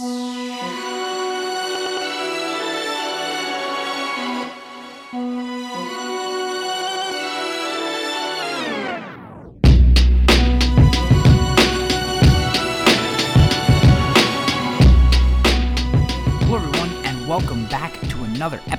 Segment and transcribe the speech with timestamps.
[0.00, 0.53] Yeah.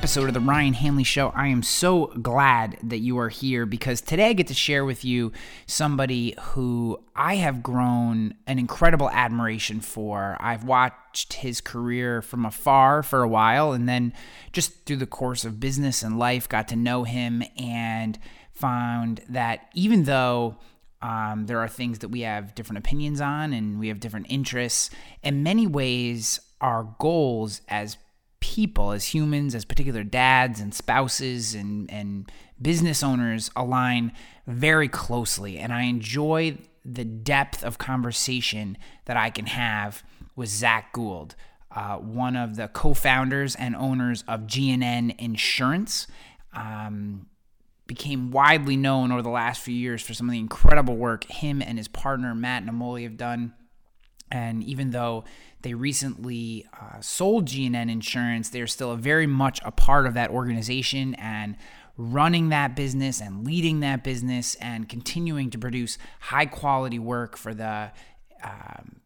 [0.06, 1.30] Episode of the Ryan Hanley Show.
[1.30, 5.04] I am so glad that you are here because today I get to share with
[5.04, 5.32] you
[5.66, 10.38] somebody who I have grown an incredible admiration for.
[10.40, 14.14] I've watched his career from afar for a while, and then
[14.52, 18.20] just through the course of business and life, got to know him and
[18.54, 20.56] found that even though
[21.02, 24.92] um, there are things that we have different opinions on and we have different interests.
[25.24, 27.98] In many ways, our goals as
[28.46, 32.32] people, as humans, as particular dads and spouses and, and
[32.62, 34.12] business owners align
[34.46, 35.58] very closely.
[35.58, 40.04] And I enjoy the depth of conversation that I can have
[40.36, 41.36] with Zach Gould,
[41.72, 46.06] uh, one of the co founders and owners of GNN Insurance.
[46.54, 47.26] Um,
[47.88, 51.62] became widely known over the last few years for some of the incredible work him
[51.62, 53.54] and his partner Matt Namoli have done.
[54.32, 55.24] And even though
[55.66, 61.16] they recently uh, sold GNN Insurance, they're still very much a part of that organization
[61.16, 61.58] and
[61.98, 67.56] running that business and leading that business and continuing to produce high quality work for
[67.56, 67.92] the
[68.44, 68.98] um,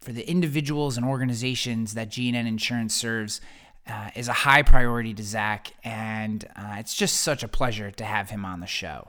[0.00, 3.42] for the individuals and organizations that GNN Insurance serves
[3.86, 8.04] uh, is a high priority to Zach, and uh, it's just such a pleasure to
[8.04, 9.08] have him on the show.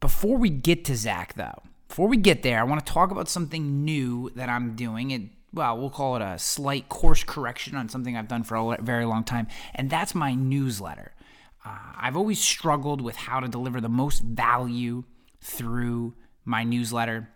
[0.00, 3.28] Before we get to Zach, though, before we get there, I want to talk about
[3.28, 5.12] something new that I'm doing.
[5.12, 8.82] It, well, we'll call it a slight course correction on something I've done for a
[8.82, 11.12] very long time, and that's my newsletter.
[11.64, 15.04] Uh, I've always struggled with how to deliver the most value
[15.40, 16.14] through
[16.44, 17.28] my newsletter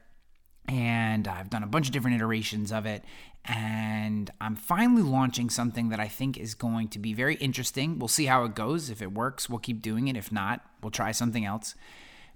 [0.69, 3.05] and I've done a bunch of different iterations of it.
[3.45, 7.99] And I'm finally launching something that I think is going to be very interesting.
[7.99, 8.91] We'll see how it goes.
[8.91, 10.17] If it works, we'll keep doing it.
[10.17, 11.77] If not, we'll try something else.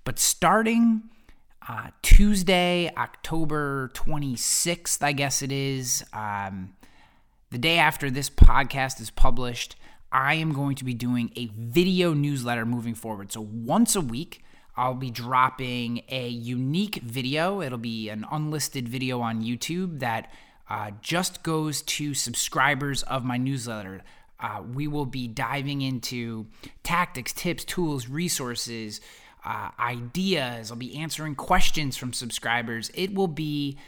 [0.04, 1.10] But starting
[1.69, 6.75] uh, Tuesday, October 26th, I guess it is, um,
[7.50, 9.76] the day after this podcast is published,
[10.12, 13.32] I am going to be doing a video newsletter moving forward.
[13.32, 14.43] So once a week,
[14.76, 17.60] I'll be dropping a unique video.
[17.60, 20.32] It'll be an unlisted video on YouTube that
[20.69, 24.03] uh, just goes to subscribers of my newsletter.
[24.38, 26.47] Uh, we will be diving into
[26.82, 29.00] tactics, tips, tools, resources,
[29.44, 30.70] uh, ideas.
[30.70, 32.90] I'll be answering questions from subscribers.
[32.94, 33.78] It will be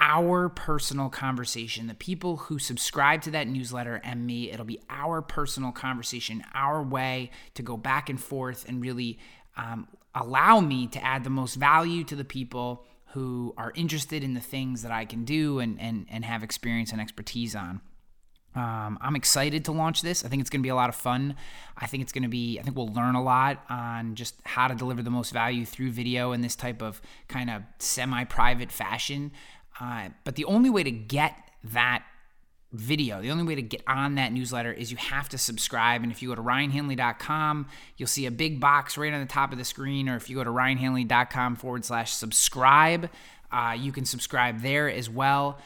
[0.00, 1.88] our personal conversation.
[1.88, 6.82] The people who subscribe to that newsletter and me, it'll be our personal conversation, our
[6.82, 9.18] way to go back and forth and really
[9.56, 14.34] um, allow me to add the most value to the people who are interested in
[14.34, 17.80] the things that I can do and, and, and have experience and expertise on.
[18.58, 20.24] Um, I'm excited to launch this.
[20.24, 21.36] I think it's going to be a lot of fun.
[21.76, 24.66] I think it's going to be, I think we'll learn a lot on just how
[24.66, 28.72] to deliver the most value through video in this type of kind of semi private
[28.72, 29.30] fashion.
[29.80, 32.04] Uh, but the only way to get that
[32.72, 33.22] video.
[33.22, 36.02] The only way to get on that newsletter is you have to subscribe.
[36.02, 39.52] And if you go to ryanhanley.com, you'll see a big box right on the top
[39.52, 40.08] of the screen.
[40.08, 43.08] Or if you go to ryanhanley.com forward slash subscribe,
[43.52, 45.58] uh, you can subscribe there as well.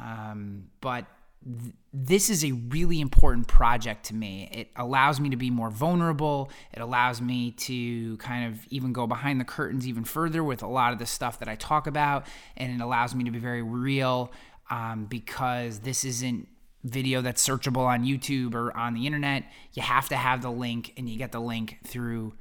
[0.00, 1.06] Um, but
[1.46, 4.48] th- this is a really important project to me.
[4.52, 6.50] It allows me to be more vulnerable.
[6.72, 10.66] It allows me to kind of even go behind the curtains even further with a
[10.66, 12.26] lot of the stuff that I talk about.
[12.56, 14.32] And it allows me to be very real
[14.70, 16.48] um, because this isn't
[16.84, 19.44] video that's searchable on YouTube or on the internet.
[19.74, 22.34] You have to have the link, and you get the link through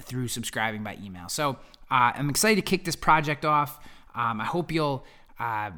[0.00, 1.28] through subscribing by email.
[1.28, 1.58] So
[1.90, 3.78] uh, I'm excited to kick this project off.
[4.14, 5.04] Um, I hope you'll
[5.38, 5.72] uh,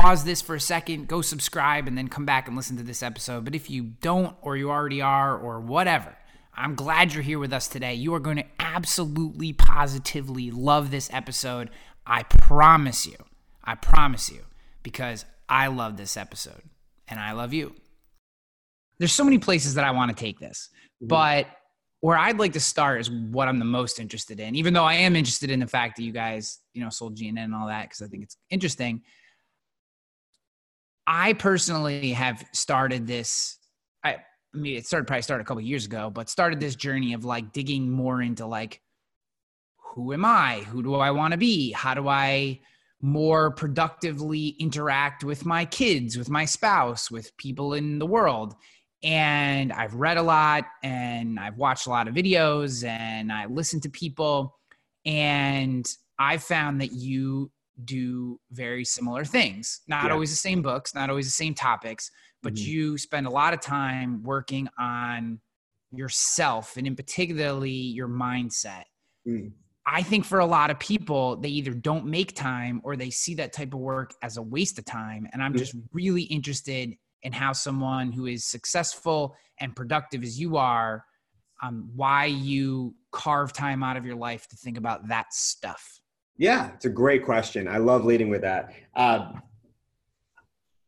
[0.00, 3.02] pause this for a second, go subscribe, and then come back and listen to this
[3.02, 3.44] episode.
[3.44, 6.16] But if you don't, or you already are, or whatever,
[6.54, 7.94] I'm glad you're here with us today.
[7.94, 11.70] You are going to absolutely, positively love this episode.
[12.06, 13.16] I promise you.
[13.62, 14.42] I promise you
[14.82, 16.62] because I love this episode
[17.06, 17.74] and I love you.
[18.98, 21.08] There's so many places that I want to take this, mm-hmm.
[21.08, 21.46] but
[22.00, 24.94] where I'd like to start is what I'm the most interested in, even though I
[24.94, 27.84] am interested in the fact that you guys, you know, sold GNN and all that
[27.84, 29.02] because I think it's interesting.
[31.12, 33.58] I personally have started this.
[34.04, 34.22] I, I
[34.54, 37.52] mean, it started probably started a couple years ago, but started this journey of like
[37.52, 38.80] digging more into like,
[39.76, 40.60] who am I?
[40.68, 41.72] Who do I want to be?
[41.72, 42.60] How do I
[43.02, 48.54] more productively interact with my kids, with my spouse, with people in the world.
[49.02, 53.80] And I've read a lot and I've watched a lot of videos and I listen
[53.80, 54.58] to people.
[55.06, 57.50] And I found that you
[57.84, 59.80] do very similar things.
[59.88, 60.12] Not Yeah.
[60.12, 62.10] always the same books, not always the same topics,
[62.42, 62.66] but Mhm.
[62.66, 65.40] you spend a lot of time working on
[65.92, 68.84] yourself and in particularly your mindset.
[69.26, 69.52] Mm.
[69.86, 73.34] I think for a lot of people, they either don't make time or they see
[73.36, 75.28] that type of work as a waste of time.
[75.32, 80.56] And I'm just really interested in how someone who is successful and productive as you
[80.56, 81.04] are,
[81.62, 85.99] um, why you carve time out of your life to think about that stuff.
[86.40, 87.68] Yeah, it's a great question.
[87.68, 88.72] I love leading with that.
[88.96, 89.32] Uh,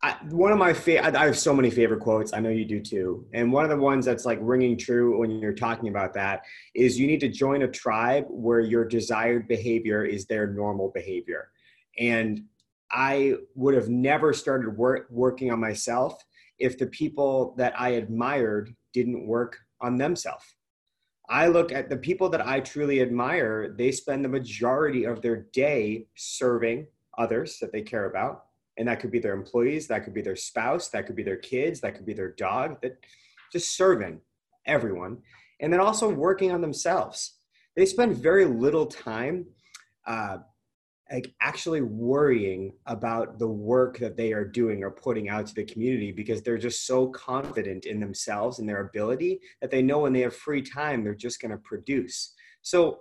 [0.03, 2.33] I, one of my favorite, I have so many favorite quotes.
[2.33, 3.27] I know you do too.
[3.35, 6.45] And one of the ones that's like ringing true when you're talking about that
[6.75, 11.51] is you need to join a tribe where your desired behavior is their normal behavior.
[11.99, 12.45] And
[12.91, 16.25] I would have never started work, working on myself
[16.59, 20.47] if the people that I admired didn't work on themselves.
[21.33, 25.47] I look at the people that I truly admire, they spend the majority of their
[25.55, 26.87] day serving
[27.17, 28.45] others that they care about.
[28.77, 31.39] And that could be their employees, that could be their spouse, that could be their
[31.39, 32.99] kids, that could be their dog, that
[33.51, 34.21] just serving
[34.67, 35.23] everyone.
[35.61, 37.39] And then also working on themselves.
[37.77, 39.47] They spend very little time
[40.07, 40.39] uh,
[41.13, 45.65] like actually worrying about the work that they are doing or putting out to the
[45.65, 50.13] community because they're just so confident in themselves and their ability that they know when
[50.15, 52.35] they have free time they're just going to produce.
[52.63, 53.01] So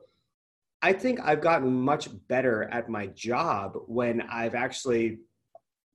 [0.84, 5.20] i think i've gotten much better at my job when i've actually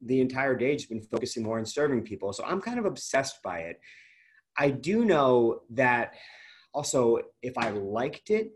[0.02, 2.32] the entire day just been focusing more on serving people.
[2.32, 3.80] So i'm kind of obsessed by it.
[4.56, 6.14] I do know that
[6.72, 8.52] also if i liked it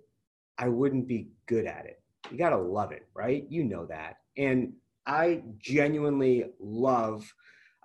[0.58, 1.99] i wouldn't be good at it
[2.30, 3.44] you gotta love it, right?
[3.48, 4.16] You know that.
[4.36, 4.74] And
[5.06, 7.32] I genuinely love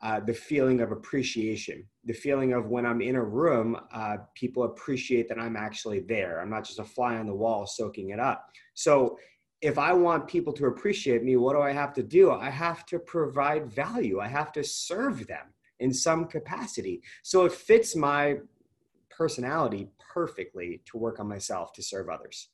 [0.04, 4.64] uh, the feeling of appreciation, the feeling of when I'm in a room, uh, people
[4.64, 6.42] appreciate that I'm actually there.
[6.42, 8.50] I'm not just a fly on the wall soaking it up.
[8.74, 9.18] So
[9.62, 12.32] if I want people to appreciate me, what do I have to do?
[12.32, 14.20] I have to provide value.
[14.20, 17.02] I have to serve them in some capacity.
[17.24, 18.38] So it fits my
[19.10, 22.50] personality perfectly to work on myself to serve others.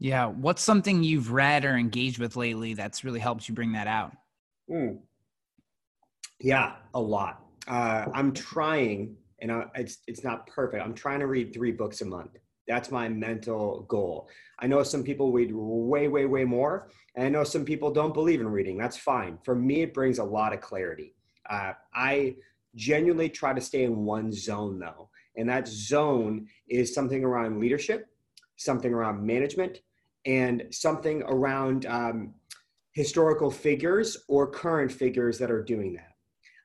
[0.00, 0.26] Yeah.
[0.26, 4.12] What's something you've read or engaged with lately that's really helped you bring that out?
[4.68, 4.98] Mm.
[6.40, 7.44] Yeah, a lot.
[7.68, 10.82] Uh, I'm trying, and I, it's it's not perfect.
[10.82, 12.38] I'm trying to read three books a month.
[12.66, 14.28] That's my mental goal.
[14.58, 18.14] I know some people read way, way, way more, and I know some people don't
[18.14, 18.78] believe in reading.
[18.78, 19.38] That's fine.
[19.44, 21.14] For me, it brings a lot of clarity.
[21.48, 22.36] Uh, I
[22.74, 28.08] genuinely try to stay in one zone though, and that zone is something around leadership,
[28.56, 29.80] something around management,
[30.26, 32.34] and something around um,
[32.92, 36.08] historical figures or current figures that are doing that.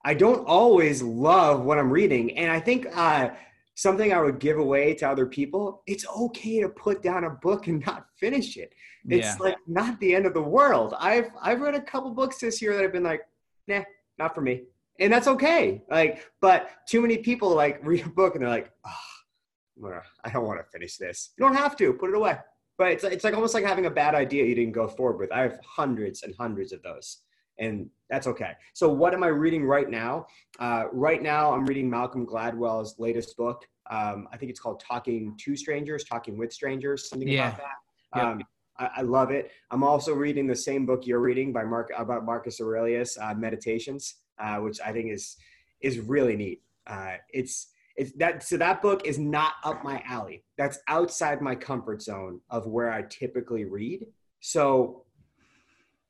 [0.04, 3.30] I don't always love what I'm reading, and I think uh,
[3.76, 5.82] something I would give away to other people.
[5.88, 8.74] It's okay to put down a book and not finish it.
[9.10, 9.36] It's Yeah.
[9.40, 10.94] like not the end of the world.
[11.00, 13.22] I've I've read a couple books this year that have been like,
[13.68, 13.84] nah,
[14.18, 14.64] not for me,
[15.00, 15.84] and that's okay.
[15.90, 20.46] Like, but too many people like read a book and they're like, oh, I don't
[20.46, 21.32] want to finish this.
[21.38, 22.38] You don't have to put it away.
[22.78, 25.32] But it's it's like almost like having a bad idea you didn't go forward with.
[25.32, 27.22] I have hundreds and hundreds of those,
[27.58, 28.52] and that's okay.
[28.74, 30.28] So what am I reading right now?
[30.60, 33.66] Uh, right now, I'm reading Malcolm Gladwell's latest book.
[33.90, 37.50] Um, I think it's called Talking to Strangers, Talking with Strangers, something Yeah.
[37.50, 38.18] about that.
[38.18, 38.26] Yep.
[38.26, 38.42] Um,
[38.78, 39.52] I, I love it.
[39.72, 44.16] I'm also reading the same book you're reading by Mark about Marcus Aurelius, uh, Meditations,
[44.38, 45.38] uh, which I think is
[45.82, 46.62] is really neat.
[46.88, 50.44] Uh, it's it's that so that book is not up my alley.
[50.58, 54.08] That's outside my comfort zone of where I typically read.
[54.42, 55.06] So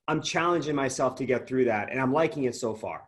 [0.08, 3.08] I'm challenging myself to get through that, and I'm liking it so far.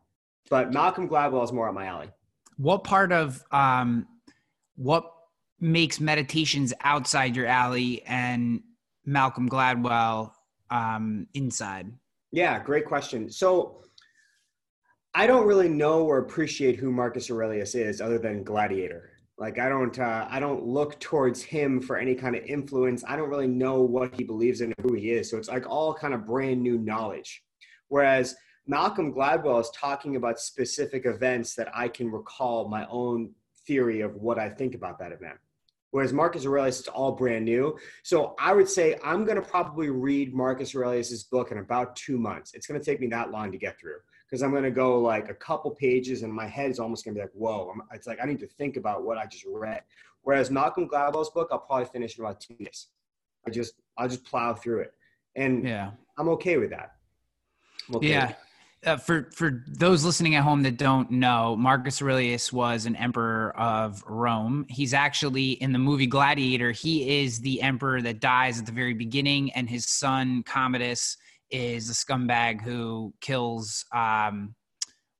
[0.50, 2.10] But Malcolm Gladwell is more up my alley.
[2.58, 4.08] What part of um,
[4.76, 5.12] what
[5.60, 8.62] makes meditations outside your alley and
[9.06, 10.32] Malcolm Gladwell
[10.70, 11.92] um, inside?
[12.32, 13.30] Yeah, great question.
[13.30, 13.82] So
[15.18, 19.14] I don't really know or appreciate who Marcus Aurelius is other than Gladiator.
[19.40, 23.04] Like I don't uh, I don't look towards him for any kind of influence.
[23.04, 25.28] I don't really know what he believes in or who he is.
[25.32, 27.42] So it's like all kind of brand new knowledge.
[27.88, 28.36] Whereas
[28.68, 33.32] Malcolm Gladwell is talking about specific events that I can recall my own
[33.66, 35.40] theory of what I think about that event.
[35.90, 37.76] Whereas Marcus Aurelius is all brand new.
[38.04, 42.20] So I would say I'm going to probably read Marcus Aurelius's book in about two
[42.20, 42.54] months.
[42.54, 43.98] It's going to take me that long to get through
[44.28, 47.16] because I'm going to go like a couple pages and my head is almost going
[47.16, 47.72] to be like, whoa.
[47.74, 49.84] I'm, it's like I need to think about what I just read.
[50.24, 52.88] Whereas Malcolm Gladwell's book, I'll probably finish in about two days.
[53.46, 54.94] I just I'll just plow through it,
[55.36, 55.92] and Yeah.
[56.18, 56.96] I'm okay with that.
[57.94, 58.28] Okay Yeah.
[58.28, 58.42] with that.
[58.86, 63.52] Uh, for for those listening at home that don't know, Marcus Aurelius was an emperor
[63.58, 64.66] of Rome.
[64.70, 66.72] He's actually in the movie Gladiator.
[66.72, 71.18] He is the emperor that dies at the very beginning, and his son Commodus
[71.50, 74.56] is a scumbag who kills um,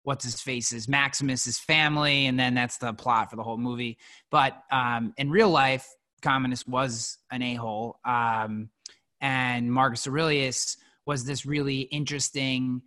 [0.04, 3.98] what's his face's Maximus's family, and then that's the plot for the whole movie.
[4.32, 5.86] But um, in real life,
[6.22, 8.70] Commodus was an a hole, um,
[9.20, 12.82] and Marcus Aurelius was this really interesting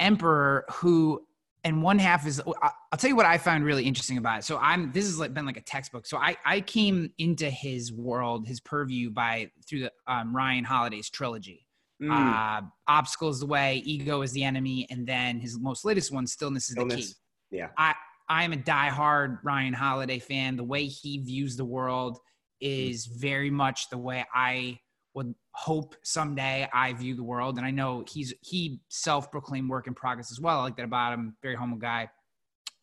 [0.00, 1.24] emperor who
[1.62, 4.44] and one half is i'll tell you what i found really interesting about it.
[4.44, 6.04] So i'm this has been like a textbook.
[6.06, 11.08] So i i came into his world his purview by through the um, ryan holiday's
[11.08, 11.63] trilogy
[12.02, 12.10] mm.
[12.10, 16.26] uh obstacle is the way ego is the enemy and then his most latest one
[16.26, 16.96] stillness is stillness.
[16.96, 17.94] the key yeah i
[18.28, 22.18] i'm a diehard ryan holiday fan the way he views the world
[22.60, 24.78] is very much the way i
[25.14, 27.56] would hope someday I view the world.
[27.56, 30.58] And I know he's he self-proclaimed work in progress as well.
[30.58, 31.36] I like that about him.
[31.42, 32.10] Very humble guy.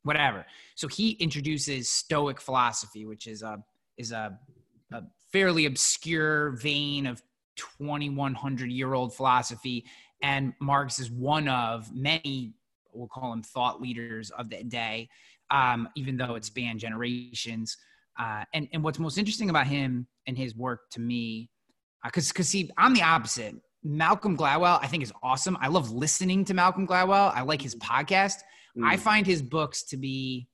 [0.04, 0.46] Whatever.
[0.76, 3.64] So he introduces Stoic philosophy, which is a
[3.98, 4.38] is a,
[4.94, 7.22] a fairly obscure vein of
[7.56, 9.86] 2100 year old philosophy.
[10.22, 12.54] And Marx is one of many,
[12.94, 15.10] we'll call him thought leaders of the day,
[15.50, 17.78] um, even though it spanned generations.
[18.20, 21.50] Uh, and, and what's most interesting about him and his work to me
[22.04, 25.92] because uh, because see i'm the opposite malcolm gladwell i think is awesome i love
[25.92, 28.38] listening to malcolm gladwell i like his podcast
[28.78, 28.86] mm.
[28.86, 30.48] i find his books to be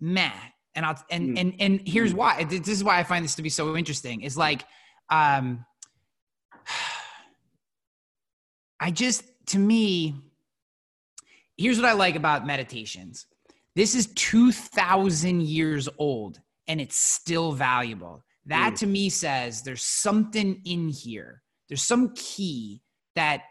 [0.00, 0.30] meh
[0.74, 1.40] and i'll and mm.
[1.40, 2.18] and and here's mm.
[2.18, 4.64] why this is why i find this to be so interesting is like
[5.10, 5.64] um
[8.80, 10.14] i just to me
[11.56, 13.26] here's what i like about meditations
[13.76, 18.78] this is 2000 years old and it's still valuable that mm.
[18.78, 21.42] to me says there's something in here.
[21.68, 22.82] There's some key
[23.14, 23.42] that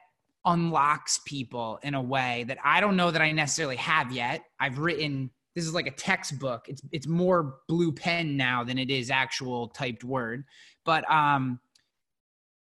[0.46, 4.44] unlocks people in a way that I don't know that I necessarily have yet.
[4.60, 6.66] I've written this is like a textbook.
[6.68, 10.44] It's it's more blue pen now than it is actual typed word.
[10.86, 11.60] But um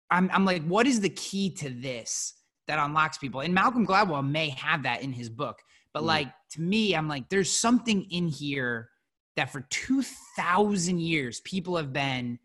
[0.09, 2.33] I'm I'm like what is the key to this
[2.67, 3.41] that unlocks people?
[3.41, 5.59] And Malcolm Gladwell may have that in his book.
[5.93, 6.07] But mm.
[6.07, 8.89] like to me I'm like there's something in here
[9.35, 12.39] that for 2000 years people have been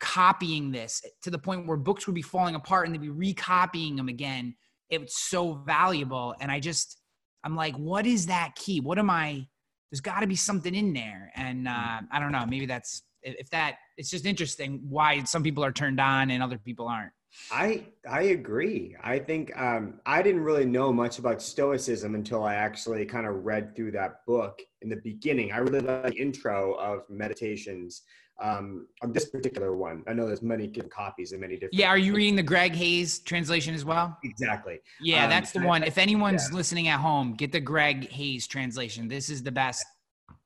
[0.00, 3.94] copying this to the point where books would be falling apart and they'd be recopying
[3.94, 4.52] them again
[4.90, 6.98] it's so valuable and i just
[7.44, 9.46] i'm like what is that key what am i
[9.90, 13.48] there's got to be something in there and uh, i don't know maybe that's if
[13.50, 17.12] that it's just interesting why some people are turned on and other people aren't
[17.50, 18.96] I I agree.
[19.02, 23.44] I think um, I didn't really know much about Stoicism until I actually kind of
[23.44, 25.52] read through that book in the beginning.
[25.52, 28.02] I really like the intro of Meditations
[28.40, 30.02] um, of this particular one.
[30.06, 31.74] I know there's many different copies and many different.
[31.74, 34.18] Yeah, are you reading the Greg Hays translation as well?
[34.24, 34.80] Exactly.
[35.00, 35.82] Yeah, um, that's the one.
[35.84, 36.56] If anyone's yeah.
[36.56, 39.08] listening at home, get the Greg Hays translation.
[39.08, 39.84] This is the best.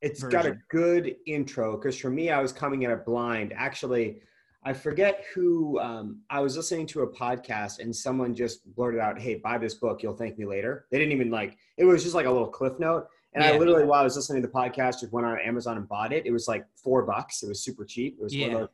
[0.03, 0.41] It's version.
[0.41, 3.53] got a good intro because for me, I was coming in a blind.
[3.57, 4.21] Actually
[4.67, 9.17] I forget who um, I was listening to a podcast and someone just blurted out,
[9.17, 10.03] "Hey, buy this book.
[10.03, 12.81] You'll thank me later." They didn't even like it was just like a little cliff
[12.81, 13.07] note.
[13.35, 13.53] And yeah.
[13.53, 16.13] I literally, while I was listening to the podcast, just went on Amazon and bought
[16.13, 16.27] it.
[16.27, 17.45] It was like four bucks.
[17.45, 18.17] It was super cheap.
[18.19, 18.67] It was yeah.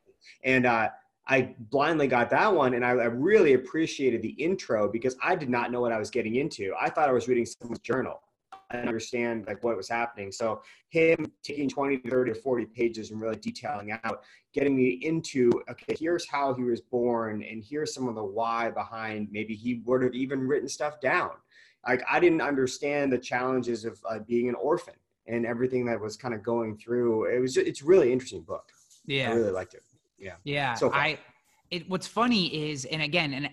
[0.44, 0.88] and uh,
[1.28, 5.50] I blindly got that one, and I, I really appreciated the intro because I did
[5.50, 6.72] not know what I was getting into.
[6.80, 8.22] I thought I was reading someone's journal
[8.72, 10.32] and understand like what was happening.
[10.32, 15.50] So him taking 20 30 or 40 pages and really detailing out, getting me into,
[15.70, 19.82] okay, here's how he was born and here's some of the why behind maybe he
[19.84, 21.30] would have even written stuff down.
[21.86, 24.94] Like I didn't understand the challenges of uh, being an orphan
[25.26, 27.26] and everything that was kind of going through.
[27.26, 28.70] It was, just, it's really interesting book.
[29.06, 29.30] Yeah.
[29.30, 29.82] I really liked it.
[30.18, 30.34] Yeah.
[30.44, 30.74] Yeah.
[30.74, 31.18] So I,
[31.70, 33.48] it, what's funny is, and again, and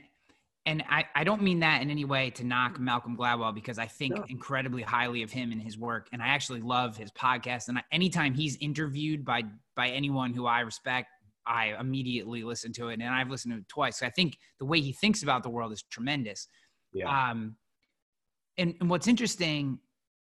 [0.69, 3.87] and I, I don't mean that in any way to knock Malcolm Gladwell because I
[3.87, 4.23] think no.
[4.29, 7.69] incredibly highly of him and his work, and I actually love his podcast.
[7.69, 9.43] And I, anytime he's interviewed by
[9.75, 11.07] by anyone who I respect,
[11.47, 14.03] I immediately listen to it, and I've listened to it twice.
[14.03, 16.47] I think the way he thinks about the world is tremendous.
[16.93, 17.09] Yeah.
[17.09, 17.55] Um,
[18.57, 19.79] and, and what's interesting,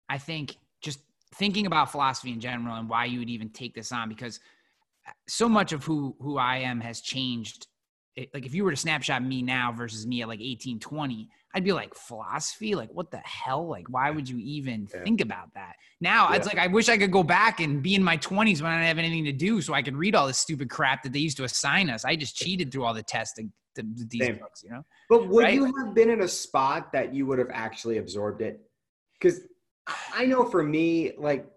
[0.09, 0.99] I think, just
[1.35, 4.41] thinking about philosophy in general and why you would even take this on, because
[5.27, 7.67] so much of who who I am has changed
[8.33, 11.63] like if you were to snapshot me now versus me at like 18 20 i'd
[11.63, 15.03] be like philosophy like what the hell like why would you even yeah.
[15.03, 16.37] think about that now yeah.
[16.37, 18.75] it's like i wish i could go back and be in my 20s when i
[18.75, 21.19] didn't have anything to do so i could read all this stupid crap that they
[21.19, 23.43] used to assign us i just cheated through all the tests to,
[23.75, 24.37] to these Same.
[24.37, 25.53] books you know but would right?
[25.53, 28.61] you have been in a spot that you would have actually absorbed it
[29.19, 29.41] because
[30.13, 31.47] i know for me like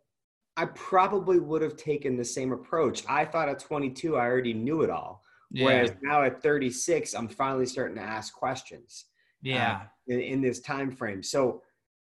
[0.56, 4.82] i probably would have taken the same approach i thought at 22 i already knew
[4.82, 5.64] it all yeah.
[5.64, 9.06] Whereas now at 36, I'm finally starting to ask questions.
[9.44, 9.80] Uh, yeah.
[9.82, 11.22] Uh, in, in, this time frame.
[11.22, 11.62] So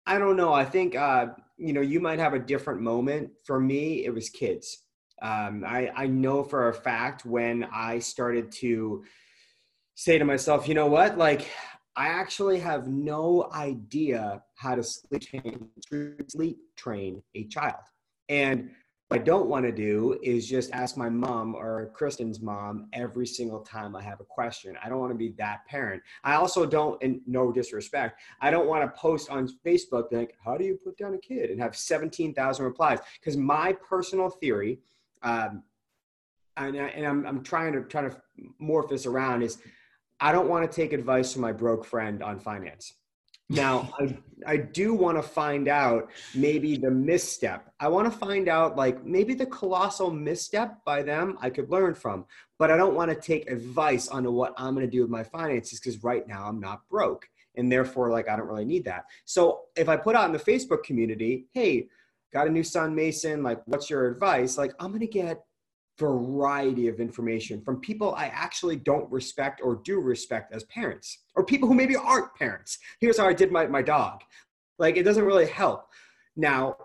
[0.06, 0.52] I don't know.
[0.52, 3.30] I think uh, you know you might have a different moment.
[3.44, 4.84] For me, it was kids.
[5.22, 9.04] Um, I I know for a fact when I started to
[9.96, 11.50] say to myself, you know what, like
[11.96, 15.68] I actually have no idea how to sleep train,
[16.28, 17.82] sleep train a child.
[18.28, 18.70] And
[19.08, 23.26] what I don't want to do is just ask my mom or Kristen's mom every
[23.26, 24.76] single time I have a question.
[24.82, 26.02] I don't want to be that parent.
[26.24, 30.56] I also don't, and no disrespect, I don't want to post on Facebook like, how
[30.56, 32.98] do you put down a kid and have 17,000 replies?
[33.20, 34.80] Because my personal theory,
[35.22, 35.62] um,
[36.56, 38.16] and, I, and I'm, I'm trying to try to
[38.60, 39.58] morph this around is
[40.18, 42.94] I don't want to take advice from my broke friend on finance.
[43.48, 47.72] Now, I, I do want to find out maybe the misstep.
[47.78, 51.94] I want to find out like maybe the colossal misstep by them I could learn
[51.94, 52.26] from,
[52.58, 55.22] but I don't want to take advice on what I'm going to do with my
[55.22, 57.28] finances because right now I'm not broke.
[57.54, 59.04] And therefore, like, I don't really need that.
[59.24, 61.88] So if I put out in the Facebook community, hey,
[62.32, 64.58] got a new son, Mason, like, what's your advice?
[64.58, 65.42] Like, I'm going to get
[65.98, 71.44] variety of information from people I actually don't respect or do respect as parents, or
[71.44, 72.78] people who maybe aren't parents.
[73.00, 74.20] Here's how I did my, my dog.
[74.78, 75.88] Like, it doesn't really help.
[76.36, 76.76] Now,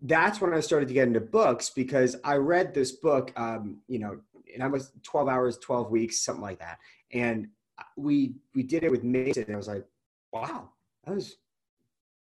[0.00, 3.98] that's when I started to get into books because I read this book, um, you
[3.98, 4.20] know,
[4.54, 6.78] and I was 12 hours, 12 weeks, something like that.
[7.12, 7.48] And
[7.96, 9.84] we we did it with Mason, and I was like,
[10.32, 10.70] wow,
[11.04, 11.36] that was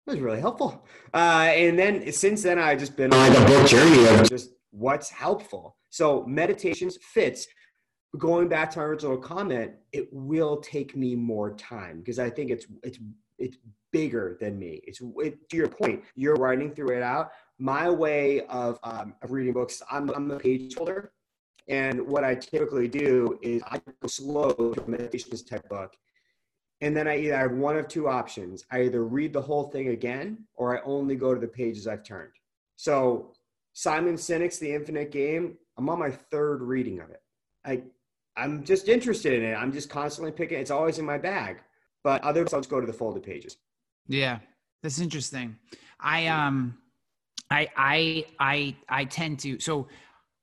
[0.07, 0.85] that was really helpful.
[1.15, 5.11] Uh, and then since then, I've just been on a book journey of just what's
[5.11, 5.77] helpful.
[5.93, 7.47] So meditations fits.
[8.19, 12.51] Going back to my original comment, it will take me more time because I think
[12.51, 12.99] it's it's
[13.39, 13.59] it's
[13.93, 14.81] bigger than me.
[14.85, 16.03] It's it, to your point.
[16.15, 17.31] You're writing through it out.
[17.59, 21.13] My way of um, of reading books, I'm I'm a page holder,
[21.69, 25.95] and what I typically do is I go slow a meditations type book,
[26.81, 28.65] and then I either I have one of two options.
[28.71, 32.03] I either read the whole thing again, or I only go to the pages I've
[32.03, 32.33] turned.
[32.77, 33.35] So
[33.73, 37.23] Simon Sinek's The Infinite Game, I'm on my third reading of it.
[37.65, 37.83] I
[38.37, 39.55] I'm just interested in it.
[39.55, 40.59] I'm just constantly picking.
[40.59, 41.59] It's always in my bag.
[42.03, 43.57] But other I'll just go to the folded pages.
[44.09, 44.39] Yeah,
[44.83, 45.57] that's interesting.
[46.01, 46.79] I um,
[47.51, 49.89] I I I I tend to so.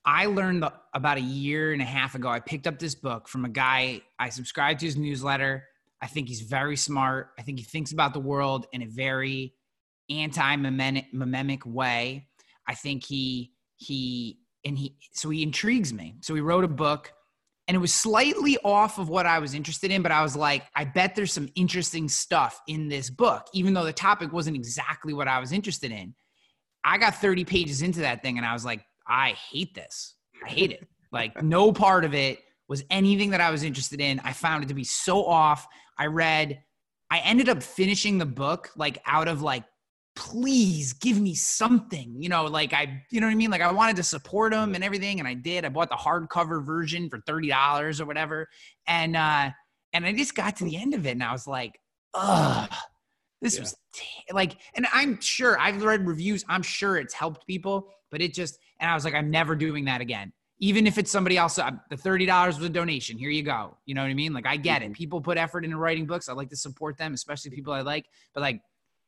[0.06, 2.30] I learned about a year and a half ago.
[2.30, 4.02] I picked up this book from a guy.
[4.18, 5.66] I subscribed to his newsletter.
[6.02, 7.32] I think he's very smart.
[7.38, 9.54] I think he thinks about the world in a very
[10.10, 12.29] anti-mimetic way.
[12.70, 16.16] I think he he and he so he intrigues me.
[16.22, 17.12] So he wrote a book
[17.68, 20.64] and it was slightly off of what I was interested in, but I was like,
[20.76, 25.14] I bet there's some interesting stuff in this book, even though the topic wasn't exactly
[25.14, 26.14] what I was interested in.
[26.84, 30.16] I got 30 pages into that thing and I was like, I hate this.
[30.46, 30.88] I hate it.
[31.12, 34.20] like, no part of it was anything that I was interested in.
[34.24, 35.68] I found it to be so off.
[35.98, 36.64] I read,
[37.10, 39.64] I ended up finishing the book like out of like
[40.16, 43.72] please give me something you know like i you know what i mean like i
[43.72, 47.20] wanted to support him and everything and i did i bought the hardcover version for
[47.20, 48.48] $30 or whatever
[48.88, 49.50] and uh
[49.94, 51.80] and i just got to the end of it and i was like
[52.16, 52.70] ugh
[53.42, 53.62] this yeah.
[53.62, 54.34] was t-.
[54.34, 58.58] like and i'm sure i've read reviews i'm sure it's helped people but it just
[58.80, 61.72] and i was like i'm never doing that again even if it's somebody else uh,
[61.90, 64.58] the $30 was a donation here you go you know what i mean like i
[64.58, 64.94] get it mm-hmm.
[64.94, 68.06] people put effort into writing books i like to support them especially people i like
[68.34, 68.62] but like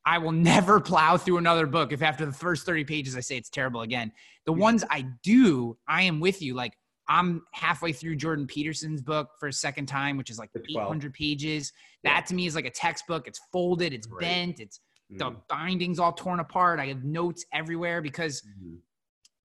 [0.06, 3.38] I will never plow through another book if after the first 30 pages I say
[3.38, 4.12] it's terrible again.
[4.46, 6.56] The ones I do, I am with you.
[6.56, 6.74] Like
[7.08, 11.72] I'm halfway through Jordan Peterson's book for a second time, which is like 800 pages.
[12.04, 13.28] That to me is like a textbook.
[13.28, 14.22] It's folded, it's right.
[14.22, 14.80] bent, it's
[15.12, 15.18] mm-hmm.
[15.18, 16.80] the bindings all torn apart.
[16.80, 18.76] I have notes everywhere because mm-hmm.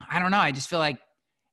[0.08, 0.38] I don't know.
[0.38, 0.98] I just feel like,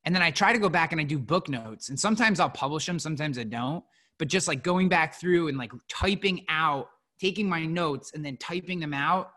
[0.05, 2.49] and then I try to go back and I do book notes, and sometimes I'll
[2.49, 3.83] publish them, sometimes I don't.
[4.19, 6.89] But just like going back through and like typing out
[7.23, 9.31] taking my notes and then typing them out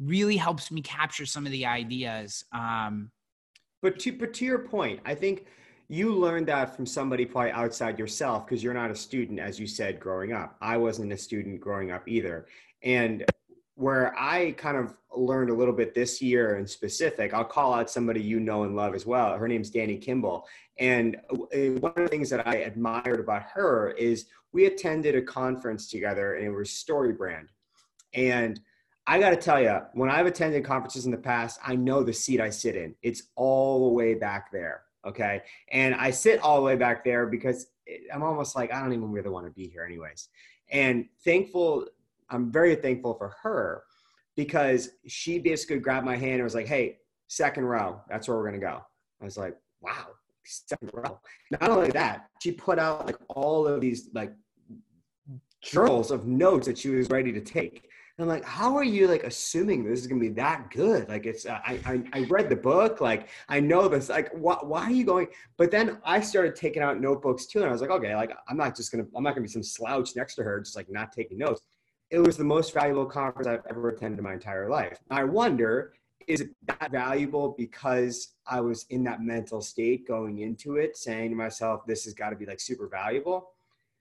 [0.00, 2.42] really helps me capture some of the ideas.
[2.52, 3.10] Um,
[3.82, 5.44] but to but to your point, I think
[5.88, 9.66] you learned that from somebody probably outside yourself because you're not a student, as you
[9.66, 10.56] said, growing up.
[10.62, 12.46] I wasn't a student growing up either,
[12.82, 13.24] and
[13.78, 17.88] where I kind of learned a little bit this year in specific, I'll call out
[17.88, 19.38] somebody you know and love as well.
[19.38, 20.48] Her name's Danny Kimball.
[20.80, 21.16] And
[21.52, 25.88] eh, one of the things that I admired about her is we attended a conference
[25.88, 27.50] together and it was Story Brand.
[28.14, 28.60] And
[29.06, 32.12] I got to tell you, when I've attended conferences in the past, I know the
[32.12, 32.96] seat I sit in.
[33.02, 34.82] It's all the way back there.
[35.06, 35.42] Okay.
[35.70, 38.92] And I sit all the way back there because eh, I'm almost like, I don't
[38.92, 40.30] even really want to be here, anyways.
[40.70, 41.86] And thankful,
[42.30, 43.82] I'm very thankful for her
[44.36, 48.48] because she basically grabbed my hand and was like, hey, second row, that's where we're
[48.48, 48.80] going to go.
[49.20, 50.06] I was like, wow,
[50.44, 51.20] second row.
[51.50, 54.32] Not only that, she put out like all of these like
[55.62, 57.88] journals of notes that she was ready to take.
[58.16, 61.08] And I'm like, how are you like assuming this is gonna be that good?
[61.08, 64.08] Like it's uh, I, I I read the book, like I know this.
[64.08, 65.28] Like why why are you going?
[65.56, 68.56] But then I started taking out notebooks too, and I was like, okay, like I'm
[68.56, 71.12] not just gonna I'm not gonna be some slouch next to her, just like not
[71.12, 71.60] taking notes.
[72.10, 74.98] It was the most valuable conference I've ever attended in my entire life.
[75.10, 75.92] I wonder,
[76.26, 81.30] is it that valuable because I was in that mental state going into it, saying
[81.30, 83.50] to myself, this has got to be like super valuable.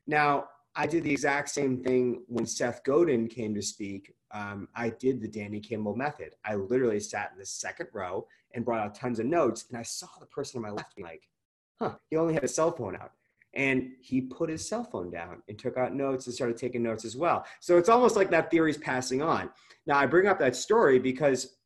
[0.07, 4.13] Now I did the exact same thing when Seth Godin came to speak.
[4.31, 6.35] Um, I did the Danny Kimball method.
[6.45, 9.81] I literally sat in the second row and brought out tons of notes, and I
[9.81, 11.27] saw the person on my left like,
[11.79, 13.11] huh, he only had a cell phone out.
[13.57, 17.03] And he put his cell phone down and took out notes and started taking notes
[17.03, 17.43] as well.
[17.59, 19.49] So it's almost like that theory is passing on.
[19.87, 21.57] Now, I bring up that story because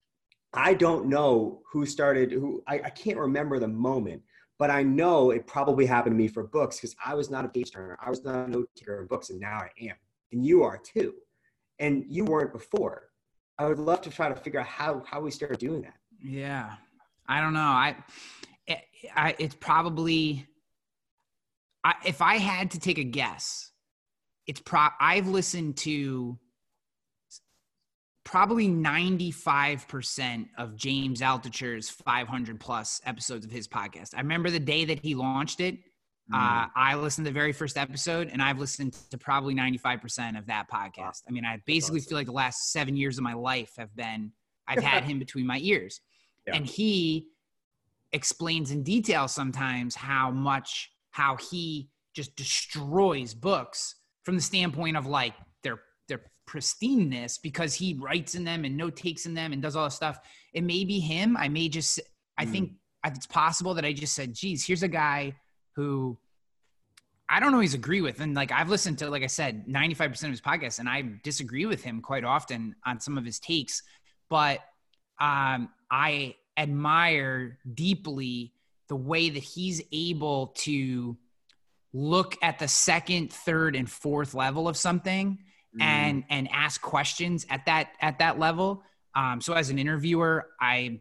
[0.53, 4.21] I don't know who started, who I, I can't remember the moment,
[4.57, 7.49] but I know it probably happened to me for books because I was not a
[7.49, 7.97] page turner.
[8.01, 9.95] I was not a note taker in books, and now I am.
[10.31, 11.13] And you are too.
[11.79, 13.09] And you weren't before.
[13.59, 15.95] I would love to try to figure out how, how we started doing that.
[16.23, 16.71] Yeah.
[17.27, 17.59] I don't know.
[17.59, 17.97] I,
[18.65, 18.79] it,
[19.13, 20.47] I it's probably,
[21.83, 23.71] I, if I had to take a guess,
[24.47, 26.37] it's pro, I've listened to
[28.23, 34.15] probably 95% of James Altucher's 500 plus episodes of his podcast.
[34.15, 35.77] I remember the day that he launched it.
[36.31, 36.63] Uh, mm.
[36.63, 40.45] Uh, I listened to the very first episode and I've listened to probably 95% of
[40.47, 41.23] that podcast.
[41.27, 42.09] I mean, I basically awesome.
[42.09, 44.31] feel like the last seven years of my life have been,
[44.67, 45.99] I've had him between my ears.
[46.47, 46.55] Yeah.
[46.55, 47.27] And he
[48.13, 55.05] explains in detail sometimes how much, how he just destroys books from the standpoint of
[55.05, 59.61] like their their pristineness because he writes in them and note takes in them and
[59.61, 60.19] does all this stuff.
[60.53, 61.37] It may be him.
[61.37, 61.99] I may just,
[62.37, 62.51] I mm.
[62.51, 62.71] think
[63.05, 65.35] it's possible that I just said, geez, here's a guy
[65.75, 66.17] who
[67.29, 68.19] I don't always agree with.
[68.19, 71.65] And like I've listened to, like I said, 95% of his podcasts and I disagree
[71.65, 73.81] with him quite often on some of his takes.
[74.29, 74.59] But
[75.19, 78.53] um, I admire deeply
[78.91, 81.15] the way that he's able to
[81.93, 85.39] look at the second, third, and fourth level of something
[85.73, 85.81] mm.
[85.81, 88.83] and and ask questions at that at that level.
[89.15, 90.99] Um, so as an interviewer, I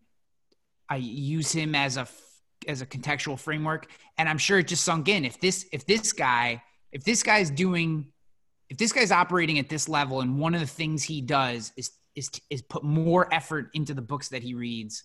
[0.89, 2.07] I use him as a
[2.69, 5.25] as a contextual framework, and I'm sure it just sunk in.
[5.25, 8.07] If this if this guy if this guy's doing
[8.69, 11.91] if this guy's operating at this level, and one of the things he does is
[12.15, 15.03] is is put more effort into the books that he reads.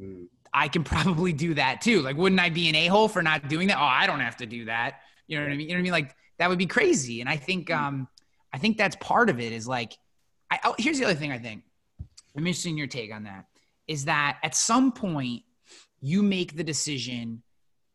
[0.00, 0.28] Mm.
[0.54, 2.02] I can probably do that too.
[2.02, 3.78] Like, wouldn't I be an a hole for not doing that?
[3.78, 5.00] Oh, I don't have to do that.
[5.26, 5.68] You know what I mean?
[5.68, 5.92] You know what I mean?
[5.92, 7.20] Like that would be crazy.
[7.20, 7.76] And I think mm.
[7.76, 8.08] um,
[8.52, 9.96] I think that's part of it is like,
[10.50, 11.62] I, oh, here's the other thing I think.
[12.36, 13.46] I'm interested in your take on that.
[13.88, 15.42] Is that at some point
[16.00, 17.42] you make the decision,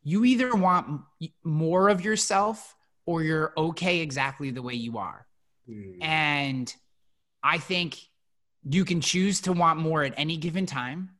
[0.02, 1.02] you either want
[1.44, 2.74] more of yourself
[3.06, 5.26] or you're okay exactly the way you are.
[5.68, 6.02] Mm.
[6.02, 6.74] And
[7.42, 7.98] I think
[8.68, 11.10] you can choose to want more at any given time.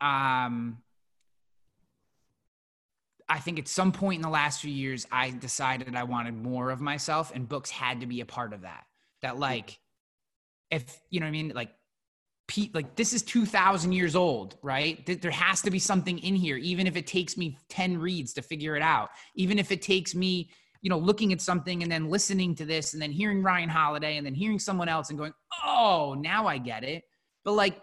[0.00, 0.78] Um,
[3.28, 6.70] I think at some point in the last few years, I decided I wanted more
[6.70, 8.84] of myself, and books had to be a part of that.
[9.22, 9.40] That hmm.
[9.40, 9.78] like,
[10.70, 11.70] if you know what I mean, like,
[12.48, 15.04] Pete, like this is two thousand years old, right?
[15.20, 18.42] There has to be something in here, even if it takes me ten reads to
[18.42, 19.08] figure it out.
[19.34, 22.92] Even if it takes me, you know, looking at something and then listening to this,
[22.92, 25.32] and then hearing Ryan Holiday, and then hearing someone else, and going,
[25.64, 27.02] "Oh, now I get it."
[27.44, 27.80] But like,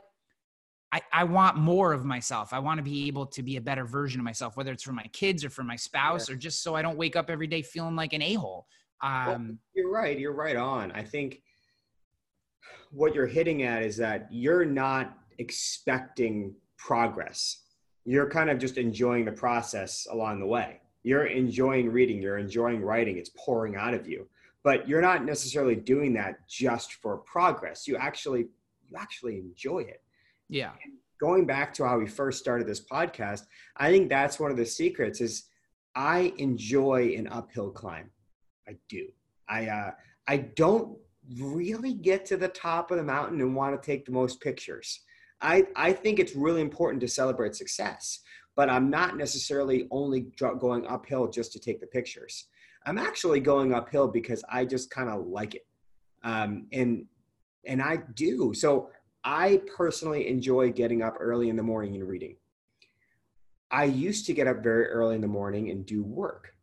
[0.93, 2.53] I, I want more of myself.
[2.53, 4.93] I want to be able to be a better version of myself, whether it's for
[4.93, 6.35] my kids or for my spouse, yeah.
[6.35, 8.67] or just so I don't wake up every day feeling like an a hole.
[9.01, 10.19] Um, well, you're right.
[10.19, 10.91] You're right on.
[10.91, 11.41] I think
[12.91, 17.63] what you're hitting at is that you're not expecting progress.
[18.05, 20.79] You're kind of just enjoying the process along the way.
[21.01, 24.27] You're enjoying reading, you're enjoying writing, it's pouring out of you.
[24.63, 27.87] But you're not necessarily doing that just for progress.
[27.87, 28.41] You actually
[28.89, 30.02] you actually enjoy it
[30.49, 30.71] yeah.
[31.19, 33.43] going back to how we first started this podcast,
[33.77, 35.45] I think that's one of the secrets is
[35.95, 38.09] I enjoy an uphill climb.
[38.67, 39.07] I do.
[39.47, 39.91] I uh,
[40.27, 40.97] I don't
[41.39, 45.01] really get to the top of the mountain and want to take the most pictures.
[45.41, 48.19] I, I think it's really important to celebrate success,
[48.55, 50.27] but I'm not necessarily only
[50.59, 52.47] going uphill just to take the pictures.
[52.85, 55.65] I'm actually going uphill because I just kind of like it.
[56.23, 57.05] Um, and
[57.65, 58.53] and I do.
[58.53, 58.89] So
[59.23, 62.35] I personally enjoy getting up early in the morning and reading.
[63.71, 66.53] I used to get up very early in the morning and do work.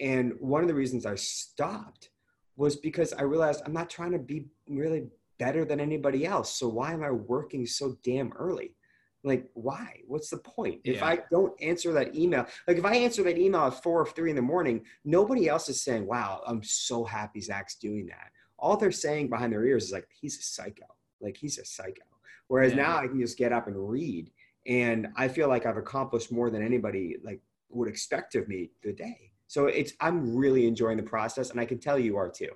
[0.00, 2.10] And one of the reasons I stopped
[2.56, 5.06] was because I realized I'm not trying to be really
[5.38, 6.54] better than anybody else.
[6.54, 8.74] So why am I working so damn early?
[9.22, 10.00] Like, why?
[10.06, 10.80] What's the point?
[10.84, 10.94] Yeah.
[10.94, 14.06] If I don't answer that email, like if I answer that email at four or
[14.06, 18.30] three in the morning, nobody else is saying, wow, I'm so happy Zach's doing that.
[18.58, 20.86] All they're saying behind their ears is like, he's a psycho
[21.20, 22.02] like he's a psycho.
[22.48, 22.82] Whereas Yeah.
[22.82, 24.30] now I can just get up and read,
[24.66, 29.32] and I feel like I've accomplished more than anybody like would expect of me today.
[29.46, 32.50] So it's I'm really enjoying the process, and I can tell you are too.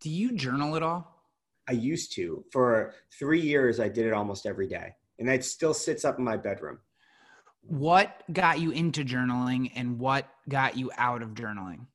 [0.00, 1.08] Do you journal at all?
[1.68, 3.80] I used to for three years.
[3.80, 6.78] I did it almost every day, and it still sits up in my bedroom.
[7.64, 11.86] What got you into journaling and what got you out of journaling?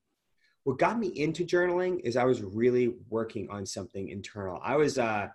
[0.63, 4.59] what got me into journaling is I was really working on something internal.
[4.61, 5.29] I was uh,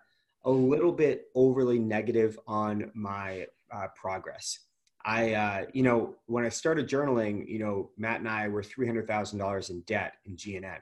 [0.44, 4.58] a little bit overly negative on my uh, progress.
[5.04, 8.86] I, uh, you know, when I started journaling, you know, Matt and I were three
[8.86, 10.78] hundred thousand dollars in debt in GNN,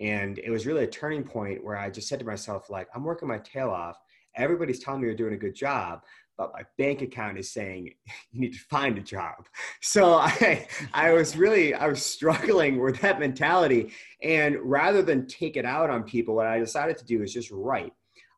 [0.00, 3.04] and it was really a turning point where I just said to myself, like, I'm
[3.04, 3.96] working my tail off.
[4.36, 6.00] Everybody's telling me you're doing a good job,
[6.36, 7.92] but my bank account is saying
[8.32, 9.34] you need to find a job.
[9.80, 13.92] So I, I was really, I was struggling with that mentality.
[14.22, 17.50] And rather than take it out on people, what I decided to do is just
[17.50, 17.92] write.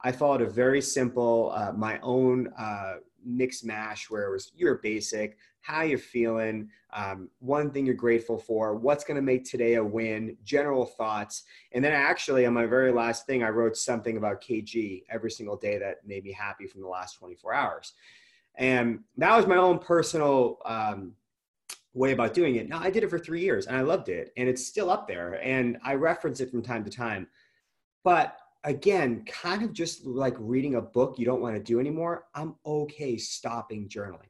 [0.06, 4.76] I followed a very simple, uh, my own uh, mix mash where it was your
[4.76, 9.74] basic, how you're feeling, um, one thing you're grateful for, what's going to make today
[9.74, 11.42] a win, general thoughts.
[11.72, 15.56] And then actually on my very last thing, I wrote something about KG every single
[15.56, 17.92] day that made me happy from the last 24 hours.
[18.54, 21.14] And that was my own personal um,
[21.94, 22.68] way about doing it.
[22.68, 25.08] Now I did it for three years and I loved it and it's still up
[25.08, 27.26] there and I reference it from time to time.
[28.04, 32.24] But again, kind of just like reading a book you don't want to do anymore,
[32.34, 34.28] I'm okay stopping journaling.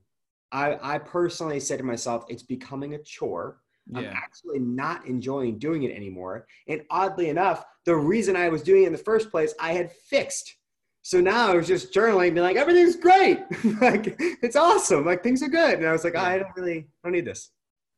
[0.53, 3.59] I, I personally said to myself, it's becoming a chore.
[3.95, 6.47] I'm actually not enjoying doing it anymore.
[6.67, 9.93] And oddly enough, the reason I was doing it in the first place, I had
[9.93, 10.57] fixed.
[11.03, 13.39] So now I was just journaling, being like, everything's great.
[13.81, 15.05] like, it's awesome.
[15.05, 15.79] Like, things are good.
[15.79, 17.53] And I was like, oh, I don't really, I don't need this.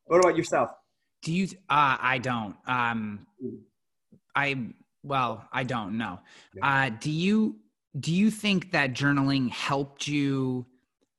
[0.04, 0.70] What about yourself?
[1.22, 1.46] Do you?
[1.70, 2.54] Uh, I don't.
[2.66, 3.26] Um,
[4.36, 6.20] I well, I don't know.
[6.62, 7.56] Uh, do you?
[7.98, 10.66] Do you think that journaling helped you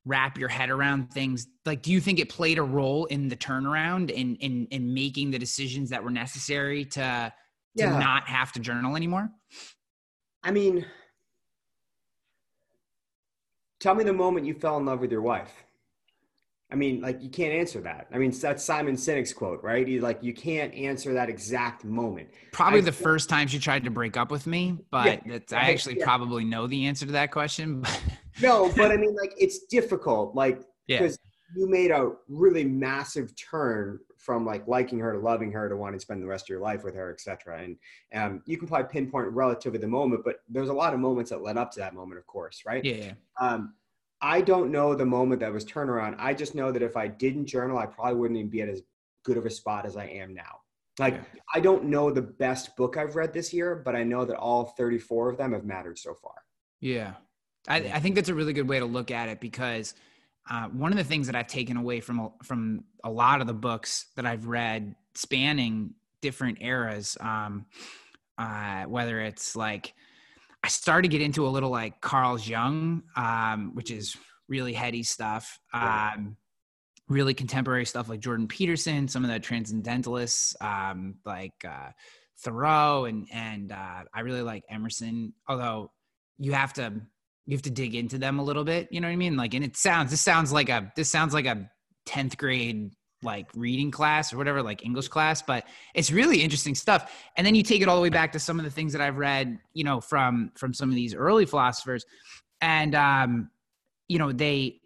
[0.06, 1.48] wrap your head around things?
[1.66, 5.32] Like, do you think it played a role in the turnaround in in in making
[5.32, 7.34] the decisions that were necessary to
[7.78, 8.00] to Yeah.
[8.00, 9.30] not have to journal anymore?
[10.44, 10.86] I mean,
[13.80, 15.52] tell me the moment you fell in love with your wife.
[16.72, 18.08] I mean, like you can't answer that.
[18.14, 19.88] I mean, that's Simon Sinek's quote, right?
[19.88, 22.30] He's like, you can't answer that exact moment.
[22.52, 25.54] Probably I the first time she tried to break up with me, but Yeah, that's,
[25.54, 26.06] I actually yeah.
[26.06, 27.82] probably know the answer to that question.
[27.82, 28.02] But
[28.42, 31.18] No, but I mean, like it's difficult, like yeah, because
[31.56, 35.98] you made a really massive turn from like liking her to loving her to wanting
[35.98, 37.64] to spend the rest of your life with her, etc.
[37.64, 37.78] And
[38.14, 41.32] um, you can probably pinpoint relative relatively the moment, but there's a lot of moments
[41.32, 42.86] that led up to that moment, of course, right?
[42.86, 43.14] yeah, yeah.
[43.40, 43.74] Um,
[44.22, 46.16] I don't know the moment that was turnaround.
[46.20, 48.82] I just know that if I didn't journal, I probably wouldn't even be at as
[49.24, 50.60] good of a spot as I am now.
[51.00, 51.42] Like, Yeah.
[51.56, 54.66] I don't know the best book I've read this year, but I know that all
[54.78, 56.34] 34 of them have mattered so far.
[56.82, 57.14] Yeah.
[57.68, 59.94] I, I think that's a really good way to look at it because
[60.50, 63.48] uh, one of the things that I've taken away from a- from a lot of
[63.48, 67.66] the books that I've read spanning different eras, um,
[68.38, 69.94] uh, whether it's like
[70.64, 74.18] I started to get into a little like Carl Jung, um, which is
[74.48, 75.60] really heady stuff.
[75.74, 76.38] Um,
[77.08, 81.90] really contemporary stuff like Jordan Peterson, some of the transcendentalists, um, like uh,
[82.40, 85.34] Thoreau, and and uh, I really like Emerson.
[85.48, 85.92] Although
[86.38, 86.94] you have to
[87.46, 88.88] you have to dig into them a little bit.
[88.92, 89.36] You know what I mean?
[89.36, 91.70] Like, and it sounds this sounds like a this sounds like a
[92.06, 92.92] tenth grade
[93.22, 97.12] like reading class or whatever, like English class, but it's really interesting stuff.
[97.36, 99.02] And then you take it all the way back to some of the things that
[99.02, 102.06] I've read, you know, from from some of these early philosophers,
[102.62, 103.50] and um,
[104.08, 104.80] you know, they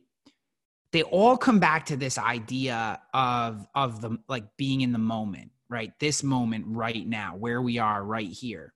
[0.92, 5.52] they all come back to this idea of of the like being in the moment,
[5.70, 5.92] right?
[6.00, 8.74] This moment right now, where we are right here.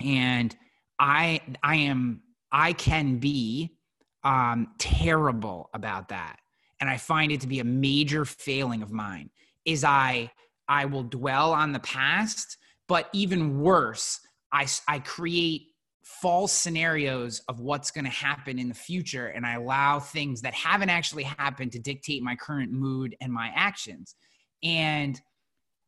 [0.00, 0.54] And
[0.98, 3.76] I I am I can be
[4.22, 6.38] um terrible about that.
[6.84, 9.30] And I find it to be a major failing of mine
[9.64, 10.30] is I
[10.68, 14.20] I will dwell on the past, but even worse,
[14.52, 15.62] I I create
[16.02, 20.52] false scenarios of what's going to happen in the future and I allow things that
[20.52, 24.14] haven't actually happened to dictate my current mood and my actions.
[24.62, 25.18] And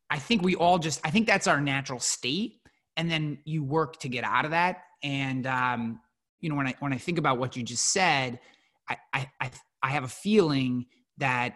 [0.09, 2.55] I think we all just I think that's our natural state
[2.95, 5.99] and then you work to get out of that and um
[6.39, 8.39] you know when I when I think about what you just said
[8.89, 9.51] I I I,
[9.87, 10.85] I have a feeling
[11.17, 11.55] that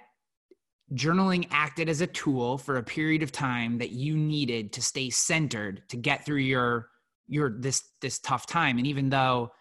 [0.94, 5.10] journaling acted as a tool for a period of time that you needed to stay
[5.10, 6.88] centered to get through your
[7.28, 9.52] your this this tough time and even though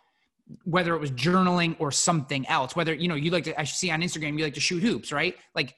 [0.64, 3.92] whether it was journaling or something else whether you know you like to i see
[3.92, 5.76] on instagram you like to shoot hoops right like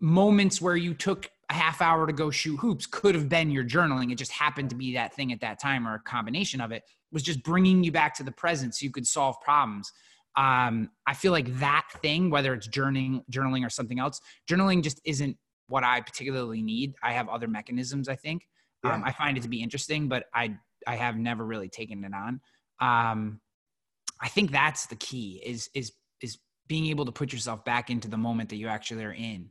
[0.00, 3.64] moments where you took a half hour to go shoot hoops could have been your
[3.64, 4.10] journaling.
[4.12, 6.84] It just happened to be that thing at that time or a combination of it
[7.12, 9.92] was just bringing you back to the present so you could solve problems.
[10.36, 15.00] Um, I feel like that thing, whether it's journaling, journaling or something else, journaling just
[15.04, 15.36] isn't
[15.68, 16.94] what I particularly need.
[17.02, 18.08] I have other mechanisms.
[18.08, 18.46] I think
[18.84, 18.94] yeah.
[18.94, 22.12] um, I find it to be interesting, but I I have never really taken it
[22.14, 22.40] on.
[22.80, 23.40] Um,
[24.20, 28.08] I think that's the key is is is being able to put yourself back into
[28.08, 29.50] the moment that you actually are in.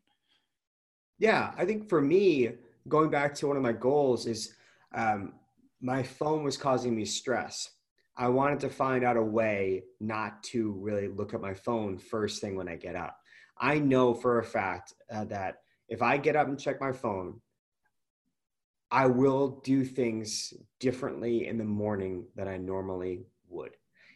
[1.18, 2.52] Yeah, I think for me,
[2.88, 4.54] going back to one of my goals is
[4.96, 5.34] um,
[5.82, 7.70] my phone was causing me stress.
[8.20, 12.42] I wanted to find out a way not to really look at my phone first
[12.42, 13.18] thing when I get up.
[13.58, 17.40] I know for a fact uh, that if I get up and check my phone,
[18.92, 23.72] I will do things differently in the morning than I normally would.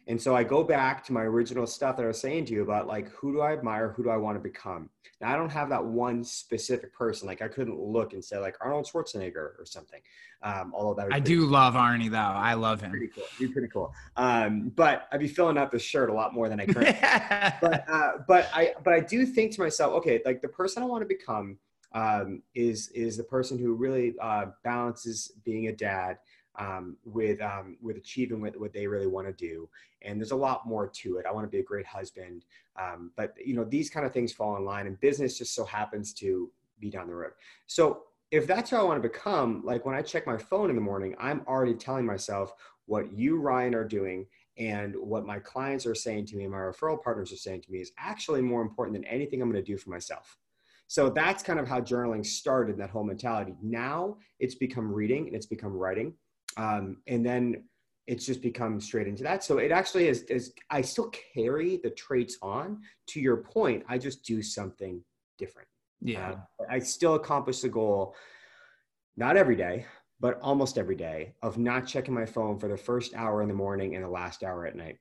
[0.06, 2.62] And so I go back to my original stuff that I was saying to you
[2.62, 4.90] about like who do I admire, who do I want to become.
[5.20, 7.26] Now I don't have that one specific person.
[7.26, 10.00] Like I couldn't look and say like Arnold Schwarzenegger or something.
[10.42, 11.48] Um, although that I do cool.
[11.48, 12.18] love Arnie though.
[12.18, 12.90] I love him.
[12.90, 13.24] Pretty cool.
[13.38, 13.94] He's pretty cool.
[14.16, 16.98] Um, but I'd be filling out this shirt a lot more than I currently.
[17.60, 20.86] but uh, but I but I do think to myself, okay, like the person I
[20.86, 21.58] want to become
[21.92, 26.18] um, is is the person who really uh, balances being a dad
[26.58, 29.68] um, with um, with achieving what, what they really want to do.
[30.02, 31.26] And there's a lot more to it.
[31.26, 32.44] I want to be a great husband,
[32.80, 35.64] um, but you know these kind of things fall in line, and business just so
[35.64, 37.32] happens to be down the road.
[37.66, 40.76] So if that's who I want to become, like when I check my phone in
[40.76, 42.52] the morning, I'm already telling myself
[42.86, 44.26] what you Ryan are doing
[44.58, 47.72] and what my clients are saying to me and my referral partners are saying to
[47.72, 50.36] me is actually more important than anything I'm going to do for myself.
[50.86, 53.54] So that's kind of how journaling started, that whole mentality.
[53.62, 56.12] Now it's become reading and it's become writing.
[56.56, 57.64] Um, and then
[58.06, 59.42] it's just become straight into that.
[59.42, 63.82] So it actually is, is, I still carry the traits on to your point.
[63.88, 65.02] I just do something
[65.38, 65.68] different.
[66.00, 66.32] Yeah.
[66.60, 68.14] Uh, I still accomplish the goal,
[69.16, 69.86] not every day,
[70.20, 73.54] but almost every day of not checking my phone for the first hour in the
[73.54, 74.98] morning and the last hour at night.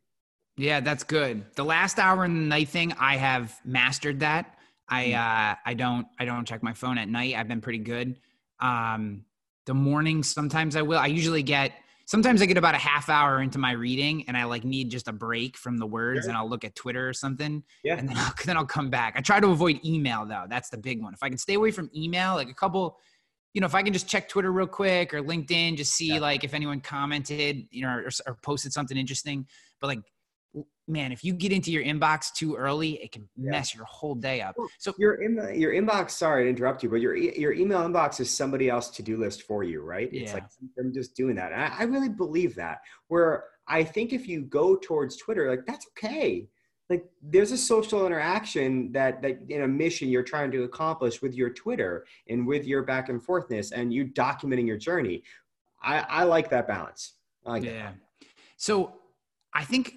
[0.56, 1.46] Yeah, that's good.
[1.56, 4.58] The last hour in the night thing, I have mastered that.
[4.88, 5.16] I mm.
[5.16, 7.36] uh, I don't I don't check my phone at night.
[7.36, 8.20] I've been pretty good.
[8.60, 9.26] Um,
[9.66, 11.00] the morning sometimes I will.
[11.00, 11.74] I usually get
[12.06, 15.08] sometimes I get about a half hour into my reading and I like need just
[15.08, 17.64] a break from the words and I'll look at Twitter or something.
[17.84, 17.98] Yeah.
[17.98, 19.14] And then I'll, then I'll come back.
[19.16, 20.46] I try to avoid email though.
[20.50, 21.14] That's the big one.
[21.14, 22.98] If I can stay away from email, like a couple,
[23.54, 26.20] you know, if I can just check Twitter real quick or LinkedIn, just see yeah.
[26.20, 29.48] like if anyone commented, you know, or, or posted something interesting.
[29.80, 30.00] But like
[30.88, 34.42] man, if you get into your inbox too early, it can mess your whole day
[34.42, 34.56] up.
[34.80, 38.30] So your in your inbox, sorry to interrupt you, but your your email inbox is
[38.30, 40.12] somebody else to do list for you, right?
[40.12, 40.22] Yeah.
[40.22, 40.46] It's like
[40.78, 41.52] I'm just doing that.
[41.52, 42.82] And I, I really believe that.
[43.08, 46.48] Where I think if you go towards Twitter, like that's okay.
[46.90, 51.34] Like there's a social interaction that that in a mission you're trying to accomplish with
[51.34, 55.24] your Twitter and with your back and forthness and you documenting your journey.
[55.82, 57.14] I, I like that balance.
[57.46, 57.72] Like yeah.
[57.72, 57.96] That.
[58.58, 58.96] So
[59.54, 59.96] I think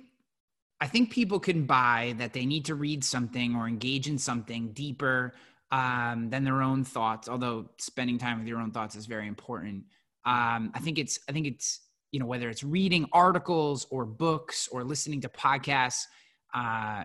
[0.81, 4.73] I think people can buy that they need to read something or engage in something
[4.73, 5.35] deeper
[5.71, 7.29] um, than their own thoughts.
[7.29, 9.85] Although spending time with your own thoughts is very important.
[10.25, 11.81] Um, I think it's I think it's
[12.13, 16.03] you know whether it's reading articles or books or listening to podcasts.
[16.53, 17.05] Uh,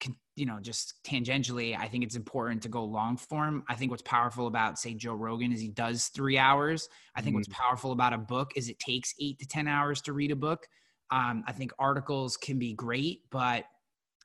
[0.00, 3.64] can, you know, just tangentially, I think it's important to go long form.
[3.68, 6.88] I think what's powerful about, say, Joe Rogan is he does three hours.
[7.14, 7.36] I think mm-hmm.
[7.36, 10.36] what's powerful about a book is it takes eight to 10 hours to read a
[10.36, 10.66] book.
[11.10, 13.64] Um, I think articles can be great, but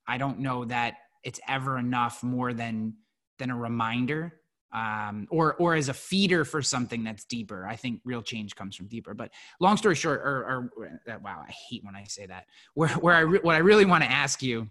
[0.07, 2.95] I don't know that it's ever enough more than
[3.37, 4.41] than a reminder
[4.73, 7.67] um, or or as a feeder for something that's deeper.
[7.67, 9.13] I think real change comes from deeper.
[9.13, 12.45] But long story short, or, or uh, wow, I hate when I say that.
[12.73, 14.69] Where where I re- what I really want to ask you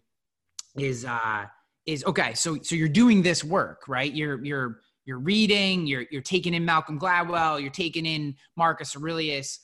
[0.76, 1.44] is uh,
[1.86, 2.34] is okay.
[2.34, 4.12] So so you're doing this work, right?
[4.12, 5.86] You're you're you're reading.
[5.86, 7.60] You're you're taking in Malcolm Gladwell.
[7.60, 9.60] You're taking in Marcus Aurelius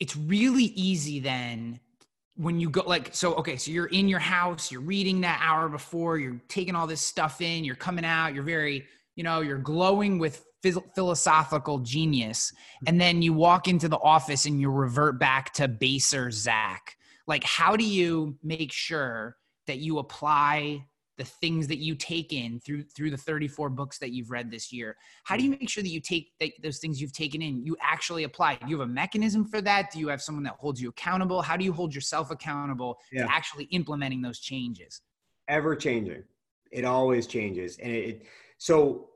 [0.00, 1.80] it's really easy then
[2.36, 5.68] when you go like so okay so you're in your house you're reading that hour
[5.68, 9.58] before you're taking all this stuff in you're coming out you're very you know you're
[9.58, 10.46] glowing with
[10.94, 12.52] philosophical genius.
[12.86, 16.96] And then you walk into the office and you revert back to baser zach.
[17.26, 20.86] Like how do you make sure that you apply
[21.18, 24.72] the things that you take in through through the 34 books that you've read this
[24.72, 24.96] year.
[25.24, 25.60] How do you mm-hmm.
[25.60, 28.56] make sure that you take that, those things you've taken in you actually apply?
[28.56, 29.90] Do you have a mechanism for that?
[29.92, 31.42] Do you have someone that holds you accountable?
[31.42, 33.26] How do you hold yourself accountable yeah.
[33.26, 35.00] to actually implementing those changes?
[35.48, 36.24] Ever changing.
[36.70, 37.78] It always changes.
[37.78, 38.26] And it
[38.58, 39.10] so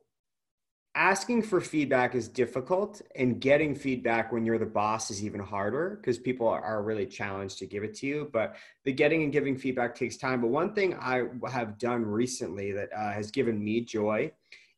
[0.95, 6.01] asking for feedback is difficult and getting feedback when you're the boss is even harder
[6.01, 9.57] because people are really challenged to give it to you but the getting and giving
[9.57, 13.81] feedback takes time but one thing i have done recently that uh, has given me
[13.81, 14.31] joy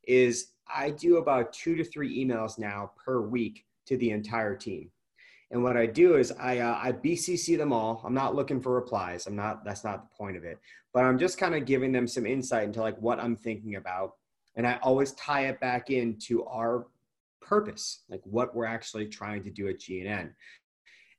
[0.07, 4.89] is I do about two to three emails now per week to the entire team.
[5.51, 8.01] And what I do is I, uh, I BCC them all.
[8.03, 9.27] I'm not looking for replies.
[9.27, 10.57] I'm not, that's not the point of it,
[10.93, 14.13] but I'm just kind of giving them some insight into like what I'm thinking about.
[14.55, 16.87] And I always tie it back into our
[17.41, 20.31] purpose, like what we're actually trying to do at GNN.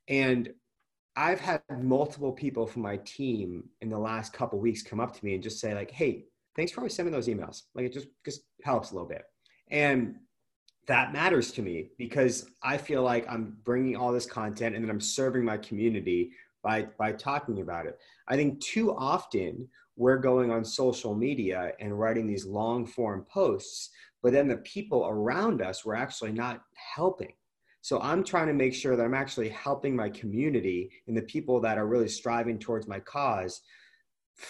[0.07, 0.49] And
[1.15, 5.25] I've had multiple people from my team in the last couple weeks come up to
[5.25, 6.25] me and just say like, "Hey,
[6.55, 7.63] thanks for always sending those emails.
[7.73, 9.23] Like it just just helps a little bit."
[9.69, 10.19] And
[10.87, 14.91] that matters to me because I feel like I'm bringing all this content and then
[14.91, 16.31] I'm serving my community
[16.61, 17.97] by by talking about it.
[18.27, 23.89] I think too often we're going on social media and writing these long form posts,
[24.21, 27.33] but then the people around us were actually not helping.
[27.81, 31.59] So I'm trying to make sure that I'm actually helping my community and the people
[31.61, 33.61] that are really striving towards my cause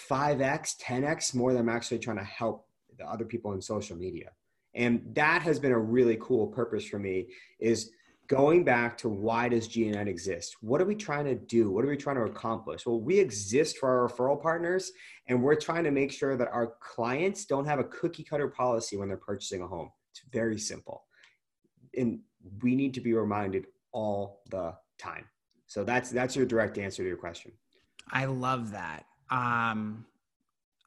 [0.09, 2.65] 5x, 10x more than I'm actually trying to help
[2.97, 4.31] the other people in social media.
[4.73, 7.27] And that has been a really cool purpose for me
[7.59, 7.91] is
[8.27, 10.57] going back to why does GNN exist?
[10.61, 11.71] What are we trying to do?
[11.71, 12.85] What are we trying to accomplish?
[12.85, 14.91] Well, we exist for our referral partners
[15.27, 18.97] and we're trying to make sure that our clients don't have a cookie cutter policy
[18.97, 19.91] when they're purchasing a home.
[20.11, 21.03] It's very simple.
[21.97, 22.19] And
[22.61, 25.25] we need to be reminded all the time.
[25.67, 27.51] So that's that's your direct answer to your question.
[28.11, 29.05] I love that.
[29.31, 30.05] Um,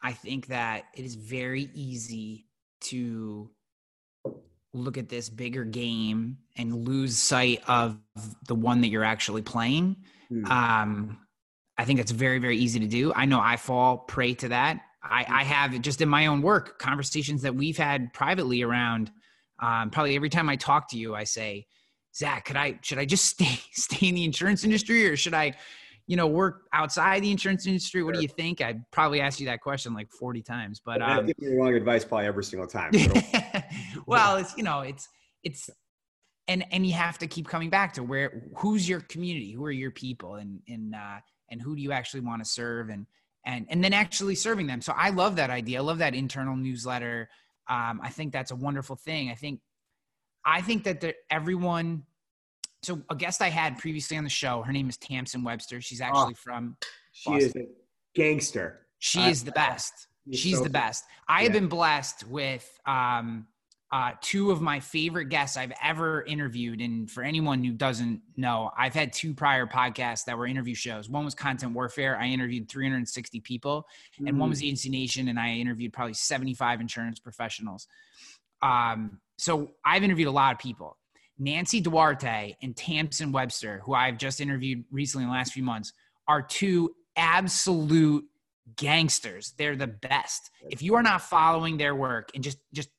[0.02, 2.46] I think that it is very easy
[2.82, 3.50] to
[4.74, 7.98] look at this bigger game and lose sight of
[8.46, 9.96] the one that you're actually playing.
[10.28, 10.44] Hmm.
[10.46, 11.18] Um,
[11.76, 13.12] I think it's very, very easy to do.
[13.14, 14.80] I know I fall prey to that.
[15.02, 19.10] I, I have just in my own work conversations that we've had privately around
[19.60, 21.66] um, probably every time I talk to you, I say,
[22.14, 25.54] Zach, could I should I just stay stay in the insurance industry or should I,
[26.06, 28.02] you know, work outside the insurance industry?
[28.02, 28.20] What sure.
[28.20, 28.60] do you think?
[28.60, 30.80] I'd probably asked you that question like 40 times.
[30.84, 32.92] But um, give you the wrong advice probably every single time.
[34.08, 35.08] well, it's you know, it's
[35.44, 35.70] it's
[36.48, 39.70] and and you have to keep coming back to where who's your community, who are
[39.70, 41.18] your people, and and uh,
[41.50, 43.06] and who do you actually want to serve, and
[43.44, 44.80] and and then actually serving them.
[44.80, 45.78] So I love that idea.
[45.78, 47.28] I love that internal newsletter.
[47.68, 49.30] Um, I think that's a wonderful thing.
[49.30, 49.60] I think,
[50.44, 52.04] I think that the, everyone.
[52.82, 55.80] So a guest I had previously on the show, her name is Tamsen Webster.
[55.80, 56.76] She's actually oh, from.
[57.12, 57.48] She Boston.
[57.48, 57.66] is a
[58.14, 58.86] gangster.
[59.00, 60.06] She is the best.
[60.32, 61.04] She's so the best.
[61.26, 61.44] I yeah.
[61.44, 63.46] have been blessed with um,
[63.90, 66.80] uh, two of my favorite guests I've ever interviewed.
[66.80, 71.08] And for anyone who doesn't know, I've had two prior podcasts that were interview shows.
[71.08, 72.18] One was Content Warfare.
[72.18, 73.86] I interviewed 360 people,
[74.20, 74.28] mm.
[74.28, 74.64] and one was mm.
[74.66, 77.88] Agency Nation, and I interviewed probably 75 insurance professionals.
[78.60, 80.98] Um, so I've interviewed a lot of people.
[81.38, 85.92] Nancy Duarte and Tamsen Webster, who I've just interviewed recently in the last few months,
[86.26, 88.24] are two absolute
[88.76, 89.54] gangsters.
[89.56, 90.50] They're the best.
[90.68, 92.90] If you are not following their work and just just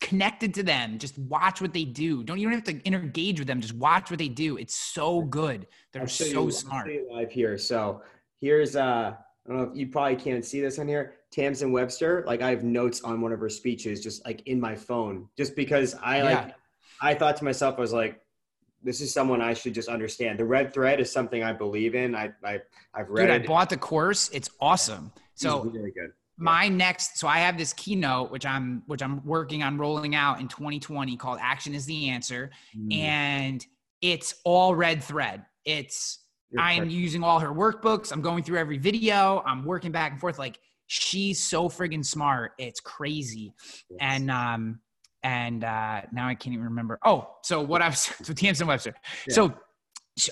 [0.00, 0.98] connected to them.
[0.98, 2.22] Just watch what they do.
[2.22, 3.60] Don't you don't have to engage with them.
[3.60, 4.56] Just watch what they do.
[4.56, 5.66] It's so good.
[5.92, 6.90] They're so you, smart.
[7.10, 7.58] live here.
[7.58, 8.02] So
[8.40, 11.14] here's uh I don't know if you probably can't see this on here.
[11.30, 14.74] Tamsen Webster, like I have notes on one of her speeches just like in my
[14.74, 16.52] phone, just because I like yeah.
[17.00, 18.20] I thought to myself, I was like,
[18.82, 20.38] this is someone I should just understand.
[20.38, 22.14] The red thread is something I believe in.
[22.14, 22.60] I, I
[22.94, 23.26] I've read.
[23.26, 24.30] Dude, I bought the course.
[24.30, 25.12] It's awesome.
[25.34, 29.62] So really good my next so i have this keynote which i'm which i'm working
[29.64, 32.50] on rolling out in 2020 called action is the answer.
[32.76, 32.94] Mm.
[32.94, 33.66] and
[34.00, 35.44] it's all red thread.
[35.64, 36.20] It's
[36.58, 38.12] i'm using all her workbooks.
[38.12, 39.42] I'm going through every video.
[39.44, 40.38] I'm working back and forth.
[40.38, 42.52] Like she's so friggin smart.
[42.58, 43.52] It's crazy.
[43.90, 43.98] Yes.
[44.00, 44.80] and um
[45.24, 46.98] and uh now i can't even remember.
[47.04, 48.94] Oh so what i was so tamsen webster.
[49.26, 49.34] Yeah.
[49.34, 49.54] so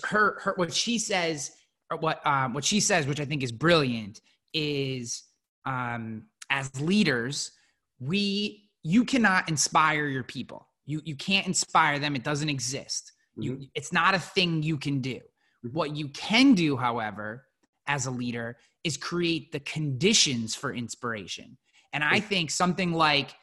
[0.04, 1.52] her her what she says
[1.90, 4.20] or what um what she says which i think is brilliant
[4.52, 5.22] is
[5.66, 7.52] um, as leaders,
[8.00, 10.68] we you cannot inspire your people.
[10.86, 12.16] You you can't inspire them.
[12.16, 13.12] It doesn't exist.
[13.32, 13.42] Mm-hmm.
[13.42, 15.16] You it's not a thing you can do.
[15.16, 15.68] Mm-hmm.
[15.76, 17.46] What you can do, however,
[17.86, 21.58] as a leader, is create the conditions for inspiration.
[21.92, 23.34] And I think something like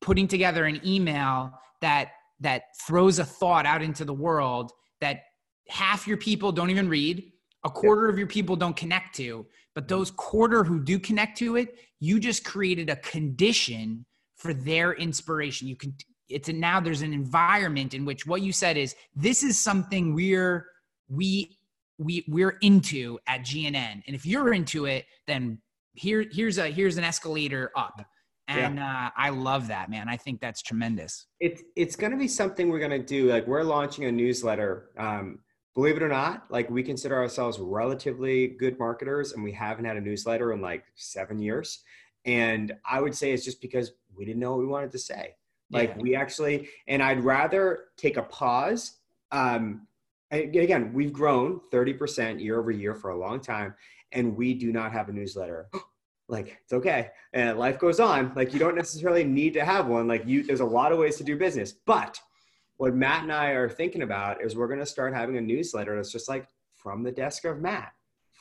[0.00, 5.24] putting together an email that that throws a thought out into the world that
[5.68, 7.30] half your people don't even read,
[7.64, 11.56] a quarter of your people don't connect to, but those quarter who do connect to
[11.56, 14.06] it, you just created a condition
[14.36, 15.68] for their inspiration.
[15.68, 15.94] You can
[16.28, 20.14] it's a, now there's an environment in which what you said is this is something
[20.14, 20.66] we're
[21.08, 21.58] we
[21.98, 24.02] we we're into at GNN.
[24.06, 25.58] And if you're into it, then
[25.92, 28.00] here here's a here's an escalator up.
[28.46, 29.06] And yeah.
[29.06, 30.08] uh, I love that, man.
[30.08, 31.26] I think that's tremendous.
[31.40, 33.30] It's it's going to be something we're going to do.
[33.30, 35.38] Like we're launching a newsletter um,
[35.74, 39.96] believe it or not, like we consider ourselves relatively good marketers and we haven't had
[39.96, 41.80] a newsletter in like seven years.
[42.24, 45.34] And I would say it's just because we didn't know what we wanted to say.
[45.70, 46.02] Like Yeah.
[46.02, 48.98] we actually, and I'd rather take a pause.
[49.32, 49.86] Um,
[50.30, 53.74] again, we've grown 30% year over year for a long time,
[54.12, 55.68] and we do not have a newsletter.
[56.28, 57.10] like it's okay.
[57.32, 58.32] And life goes on.
[58.36, 60.06] Like you don't necessarily need to have one.
[60.06, 61.72] Like you, there's a lot of ways to do business.
[61.72, 62.20] But
[62.84, 65.96] what Matt and I are thinking about is we're going to start having a newsletter
[65.96, 67.92] that's just like from the desk of Matt,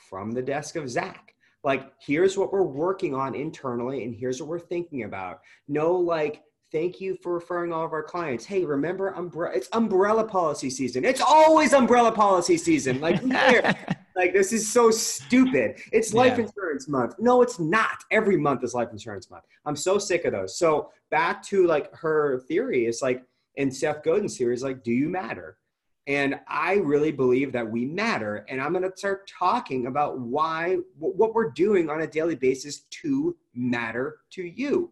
[0.09, 1.33] from the desk of Zach.
[1.63, 5.39] Like, here's what we're working on internally, and here's what we're thinking about.
[5.69, 6.41] No, like,
[6.73, 8.43] thank you for referring all of our clients.
[8.43, 11.05] Hey, remember, umbre- it's umbrella policy season.
[11.05, 12.99] It's always umbrella policy season.
[12.99, 13.23] Like,
[14.17, 15.77] like this is so stupid.
[15.93, 16.43] It's life Yeah.
[16.47, 17.15] insurance month.
[17.17, 18.03] No, it's not.
[18.11, 19.45] Every month is life insurance month.
[19.65, 20.57] I'm so sick of those.
[20.57, 23.23] So back to like her theory, it's like
[23.55, 25.57] in Seth Godin's is like, do you matter?
[26.05, 28.45] And I really believe that we matter.
[28.49, 32.81] And I'm going to start talking about why, what we're doing on a daily basis
[33.01, 34.91] to matter to you.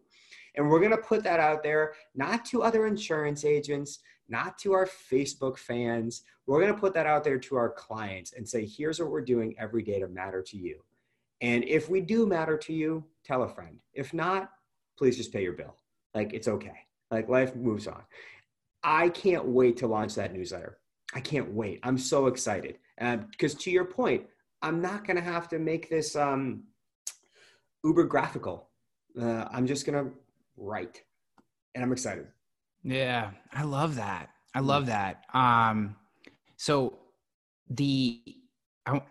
[0.54, 3.98] And we're going to put that out there, not to other insurance agents,
[4.28, 6.22] not to our Facebook fans.
[6.46, 9.20] We're going to put that out there to our clients and say, here's what we're
[9.20, 10.82] doing every day to matter to you.
[11.42, 13.78] And if we do matter to you, tell a friend.
[13.92, 14.50] If not,
[14.96, 15.76] please just pay your bill.
[16.14, 16.86] Like it's okay.
[17.10, 18.02] Like life moves on.
[18.84, 20.78] I can't wait to launch that newsletter.
[21.14, 21.80] I can't wait.
[21.82, 22.78] I'm so excited.
[22.98, 24.24] Because to your point,
[24.62, 26.64] I'm not going to have to make this um,
[27.84, 28.68] uber graphical.
[29.20, 30.10] Uh, I'm just going to
[30.56, 31.02] write.
[31.74, 32.26] And I'm excited.
[32.82, 34.30] Yeah, I love that.
[34.54, 35.24] I love that.
[35.32, 35.96] Um,
[36.56, 36.98] so
[37.70, 38.20] the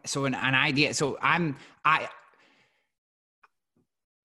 [0.05, 0.93] so an, an idea.
[0.93, 2.07] So I'm I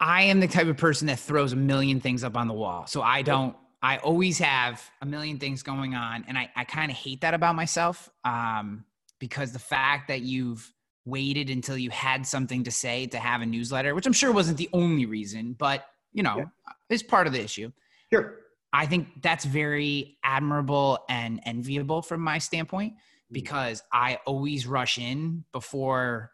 [0.01, 2.87] I am the type of person that throws a million things up on the wall.
[2.87, 3.57] So I don't.
[3.87, 7.35] I always have a million things going on, and I I kind of hate that
[7.35, 7.97] about myself.
[8.25, 8.85] Um,
[9.19, 10.63] because the fact that you've
[11.07, 14.59] waited until you had something to say to have a newsletter, which I'm sure wasn't
[14.59, 15.79] the only reason, but
[16.13, 16.47] you know, Yeah.
[16.91, 17.71] is part of the issue.
[18.13, 18.27] Sure.
[18.73, 23.35] I think that's very admirable and enviable from my standpoint Mm-hmm.
[23.35, 26.31] because I always rush in before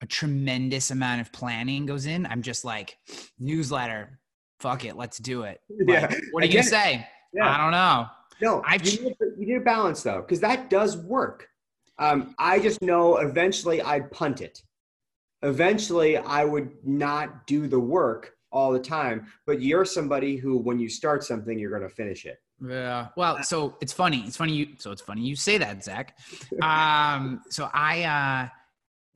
[0.00, 2.26] a tremendous amount of planning goes in.
[2.26, 2.96] I'm just like,
[3.38, 4.20] newsletter,
[4.60, 5.60] fuck it, let's do it.
[5.70, 6.14] Like, Yeah.
[6.32, 7.06] What are I you gonna say?
[7.32, 7.48] Yeah.
[7.52, 8.06] I don't know.
[8.42, 11.48] No, I've- you need, you need a balance though, because that does work.
[11.98, 14.62] Um, I just know eventually I'd punt it.
[15.42, 19.26] Eventually, I would not do the work all the time.
[19.46, 22.38] But you're somebody who, when you start something, you're going to finish it.
[22.66, 23.08] Yeah.
[23.16, 24.22] Well, so it's funny.
[24.26, 26.16] It's funny you so it's funny you say that, Zach.
[26.62, 28.48] Um, so I uh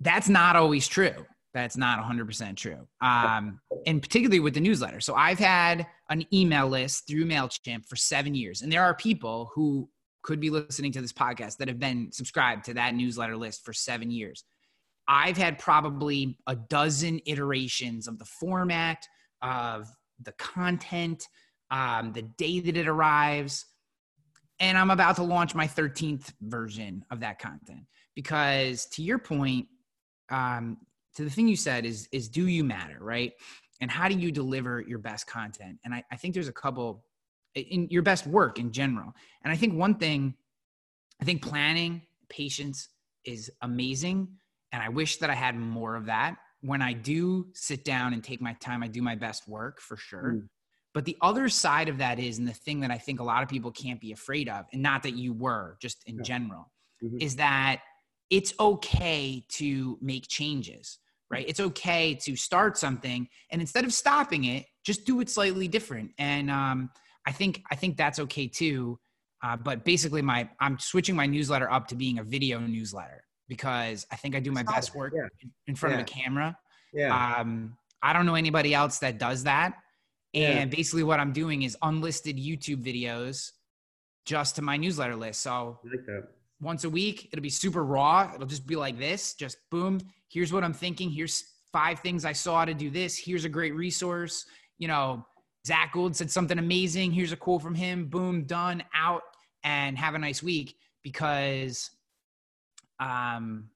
[0.00, 1.14] that's not always true.
[1.54, 2.86] That's not 100% true.
[3.00, 5.00] Um, and particularly with the newsletter.
[5.00, 8.62] So I've had an email list through MailChimp for seven years.
[8.62, 9.88] And there are people who
[10.22, 13.72] could be listening to this podcast that have been subscribed to that newsletter list for
[13.72, 14.44] seven years.
[15.06, 19.06] I've had probably a dozen iterations of the format,
[19.40, 19.88] of
[20.22, 21.26] the content,
[21.70, 23.64] um, the day that it arrives.
[24.60, 27.84] And I'm about to launch my 13th version of that content
[28.14, 29.68] because, to your point,
[30.30, 30.76] um,
[31.16, 33.32] to the thing you said is is do you matter, right?
[33.80, 35.78] And how do you deliver your best content?
[35.84, 37.04] And I, I think there's a couple
[37.54, 39.14] in your best work in general.
[39.42, 40.34] And I think one thing,
[41.20, 42.88] I think planning, patience
[43.24, 44.28] is amazing.
[44.72, 46.36] And I wish that I had more of that.
[46.60, 49.96] When I do sit down and take my time, I do my best work for
[49.96, 50.34] sure.
[50.34, 50.48] Mm.
[50.92, 53.42] But the other side of that is, and the thing that I think a lot
[53.42, 56.22] of people can't be afraid of, and not that you were, just in Yeah.
[56.22, 57.22] general, Mhm.
[57.22, 57.82] is that
[58.30, 60.98] it's okay to make changes,
[61.30, 61.44] right?
[61.48, 66.12] It's okay to start something, and instead of stopping it, just do it slightly different.
[66.18, 66.90] And um,
[67.26, 68.98] I think I think that's okay too.
[69.42, 74.06] Uh, but basically, my I'm switching my newsletter up to being a video newsletter because
[74.12, 75.28] I think I do my best work Yeah.
[75.66, 76.00] in front Yeah.
[76.00, 76.58] of a camera.
[76.92, 77.36] Yeah.
[77.40, 79.74] Um, I don't know anybody else that does that.
[80.32, 80.50] Yeah.
[80.50, 83.52] And basically, what I'm doing is unlisted YouTube videos
[84.26, 85.40] just to my newsletter list.
[85.40, 86.28] So I like that.
[86.60, 88.30] Once a week, it'll be super raw.
[88.34, 90.00] It'll just be like this just boom.
[90.28, 91.10] Here's what I'm thinking.
[91.10, 93.16] Here's five things I saw to do this.
[93.16, 94.44] Here's a great resource.
[94.78, 95.24] You know,
[95.66, 97.12] Zach Gould said something amazing.
[97.12, 98.06] Here's a quote from him.
[98.06, 99.22] Boom, done, out,
[99.64, 101.90] and have a nice week because
[103.00, 103.70] um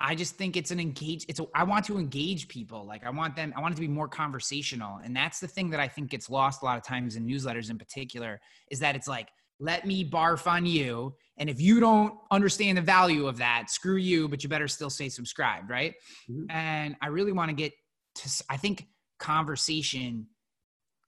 [0.00, 2.86] I just think it's an engage it's a, I want to engage people.
[2.86, 5.00] Like I want them I want it to be more conversational.
[5.02, 7.70] And that's the thing that I think gets lost a lot of times in newsletters
[7.70, 8.40] in particular
[8.70, 9.28] is that it's like
[9.60, 13.96] let me barf on you and if you don't understand the value of that, screw
[13.96, 15.94] you, but you better still stay subscribed, right?
[16.28, 16.46] Mhm.
[16.50, 17.72] And I really want to get
[18.16, 18.88] to I think
[19.18, 20.26] conversation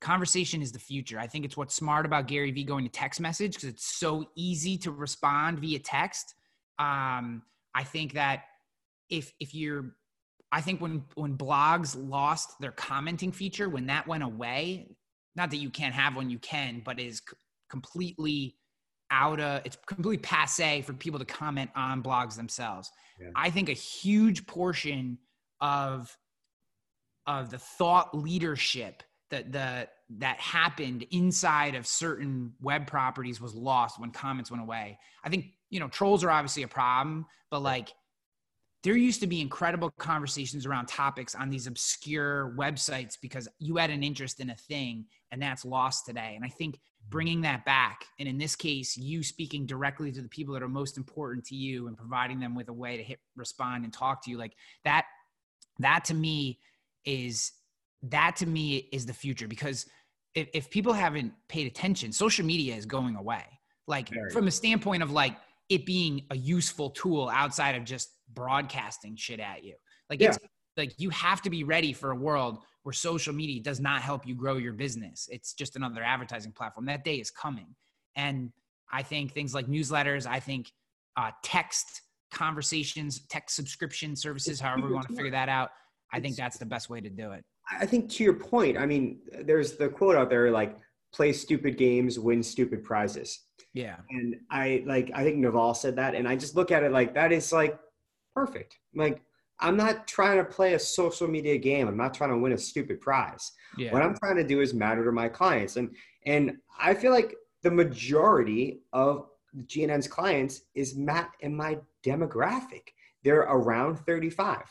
[0.00, 1.18] conversation is the future.
[1.18, 4.24] I think it's what's smart about Gary Vee going to text message because it's so
[4.34, 6.34] easy to respond via text.
[6.78, 7.42] Um,
[7.74, 8.44] I think that
[9.10, 9.96] if if you're
[10.52, 14.96] I think when when blogs lost their commenting feature, when that went away,
[15.36, 17.20] not that you can't have one, you can, but is
[17.70, 18.56] completely
[19.10, 22.90] out of it's completely passe for people to comment on blogs themselves.
[23.20, 23.28] Yeah.
[23.34, 25.18] I think a huge portion
[25.60, 26.16] of
[27.26, 34.00] of the thought leadership that the that happened inside of certain web properties was lost
[34.00, 34.98] when comments went away.
[35.24, 37.92] I think you know trolls are obviously a problem, but like
[38.82, 43.90] there used to be incredible conversations around topics on these obscure websites because you had
[43.90, 46.32] an interest in a thing and that's lost today.
[46.34, 46.80] And I think
[47.10, 50.68] bringing that back, and in this case, you speaking directly to the people that are
[50.68, 54.24] most important to you and providing them with a way to hit respond and talk
[54.24, 54.52] to you, like
[54.84, 55.06] that,
[55.80, 56.58] that to me
[57.04, 57.52] is
[58.02, 59.86] that to me is the future because
[60.34, 63.44] if, if people haven't paid attention, social media is going away.
[63.86, 64.30] Like Very.
[64.30, 65.36] from a standpoint of like
[65.68, 69.74] it being a useful tool outside of just broadcasting shit at you.
[70.08, 70.28] Like yeah.
[70.28, 70.38] it's
[70.76, 74.26] like you have to be ready for a world where social media does not help
[74.26, 75.28] you grow your business.
[75.30, 76.86] It's just another advertising platform.
[76.86, 77.74] That day is coming.
[78.16, 78.52] And
[78.92, 80.72] I think things like newsletters, I think
[81.16, 82.02] uh, text
[82.32, 85.70] conversations, text subscription services, however we want to figure that out.
[86.12, 87.44] I think that's the best way to do it.
[87.70, 90.76] I think to your point, I mean, there's the quote out there like,
[91.12, 93.40] play stupid games, win stupid prizes.
[93.74, 93.96] Yeah.
[94.10, 96.14] And I like, I think Naval said that.
[96.14, 97.76] And I just look at it like that is like
[98.32, 98.78] perfect.
[98.94, 99.20] Like,
[99.60, 101.86] I'm not trying to play a social media game.
[101.86, 103.52] I'm not trying to win a stupid prize.
[103.76, 103.92] Yeah.
[103.92, 105.76] What I'm trying to do is matter to my clients.
[105.76, 105.94] And
[106.26, 109.26] and I feel like the majority of
[109.66, 112.88] GNN's clients is Matt and my demographic.
[113.22, 114.62] They're around 35.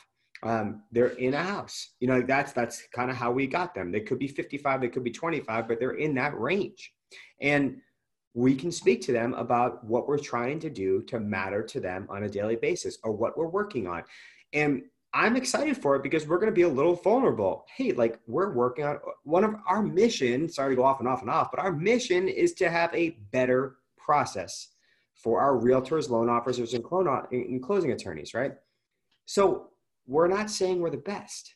[0.42, 1.90] Um, they're in a house.
[2.00, 3.92] You know, that's that's kind of how we got them.
[3.92, 6.94] They could be 55, they could be 25, but they're in that range.
[7.42, 7.78] And
[8.34, 12.08] we can speak to them about what we're trying to do to matter to them
[12.10, 14.04] on a daily basis or what we're working on.
[14.54, 14.84] And
[15.14, 17.66] I'm excited for it because we're going to be a little vulnerable.
[17.76, 21.22] Hey, like we're working on one of our mission, sorry to go off and off
[21.22, 24.70] and off, but our mission is to have a better process
[25.16, 26.84] for our realtors, loan officers, and,
[27.64, 28.54] closing attorneys, right?
[29.26, 29.70] So
[30.08, 31.56] we're not saying we're the best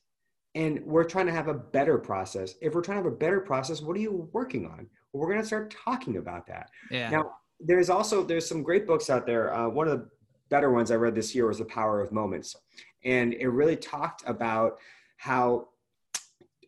[0.55, 2.55] and we're trying to have a better process.
[2.61, 4.87] If we're trying to have a better process, what are you working on?
[5.11, 6.69] Well, we're going to start talking about that.
[6.91, 7.09] Yeah.
[7.09, 9.53] Now, there's also there's some great books out there.
[9.53, 10.09] Uh, one of the
[10.49, 12.55] better ones I read this year was The Power of Moments,
[13.03, 14.77] and it really talked about
[15.17, 15.69] how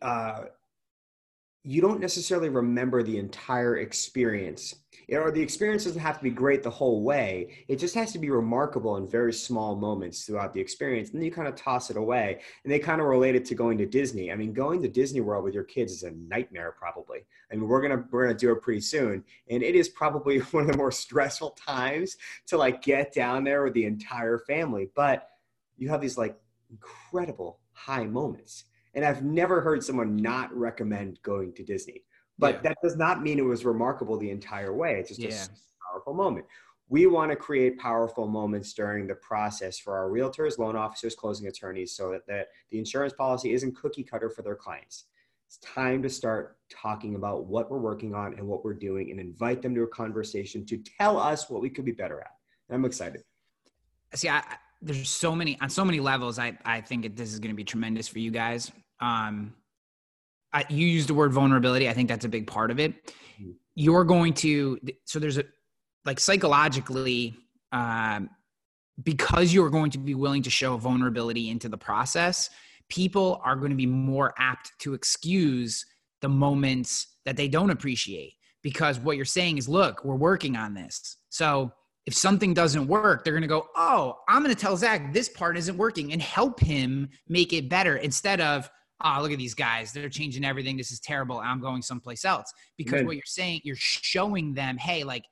[0.02, 0.44] uh,
[1.66, 4.76] you don't necessarily remember the entire experience
[5.12, 7.64] or the experience doesn't have to be great the whole way.
[7.68, 11.10] It just has to be remarkable in very small moments throughout the experience.
[11.10, 12.40] And then you kind of toss it away.
[12.64, 14.32] And they kind of relate it to going to Disney.
[14.32, 17.20] I mean, going to Disney World with your kids is a nightmare, probably.
[17.52, 20.64] I mean, we're gonna we're gonna do it pretty soon, and it is probably one
[20.64, 22.16] of the more stressful times
[22.48, 24.90] to like get down there with the entire family.
[24.96, 25.28] But
[25.76, 26.36] you have these like
[26.70, 28.64] incredible high moments.
[28.96, 32.02] And I've never heard someone not recommend going to Disney.
[32.38, 32.60] But yeah.
[32.62, 34.98] that does not mean it was remarkable the entire way.
[34.98, 35.44] It's just yeah.
[35.44, 36.46] a powerful moment.
[36.88, 41.46] We want to create powerful moments during the process for our realtors, loan officers, closing
[41.46, 45.04] attorneys, so that, that the insurance policy isn't cookie cutter for their clients.
[45.46, 49.20] It's time to start talking about what we're working on and what we're doing and
[49.20, 52.32] invite them to a conversation to tell us what we could be better at.
[52.68, 53.22] And I'm excited.
[54.14, 54.42] See, I,
[54.82, 56.38] there's so many on so many levels.
[56.38, 58.70] I I think this is going to be tremendous for you guys.
[59.00, 59.54] Um,
[60.52, 61.88] I, you used the word vulnerability.
[61.88, 63.06] I think that's a big part of it.
[63.40, 63.50] Mm-hmm.
[63.74, 65.44] You're going to, so there's a,
[66.04, 67.36] like psychologically,
[67.72, 68.30] um,
[69.02, 72.48] because you're going to be willing to show vulnerability into the process,
[72.88, 75.84] people are going to be more apt to excuse
[76.22, 78.32] the moments that they don't appreciate
[78.62, 81.18] because what you're saying is, look, we're working on this.
[81.28, 81.72] So
[82.06, 85.28] if something doesn't work, they're going to go, oh, I'm going to tell Zach this
[85.28, 88.70] part isn't working and help him make it better instead of,
[89.04, 89.92] oh, look at these guys.
[89.92, 90.76] They're changing everything.
[90.76, 91.38] This is terrible.
[91.38, 92.52] I'm going someplace else.
[92.76, 95.24] Because what you're saying, you're showing them, hey, like,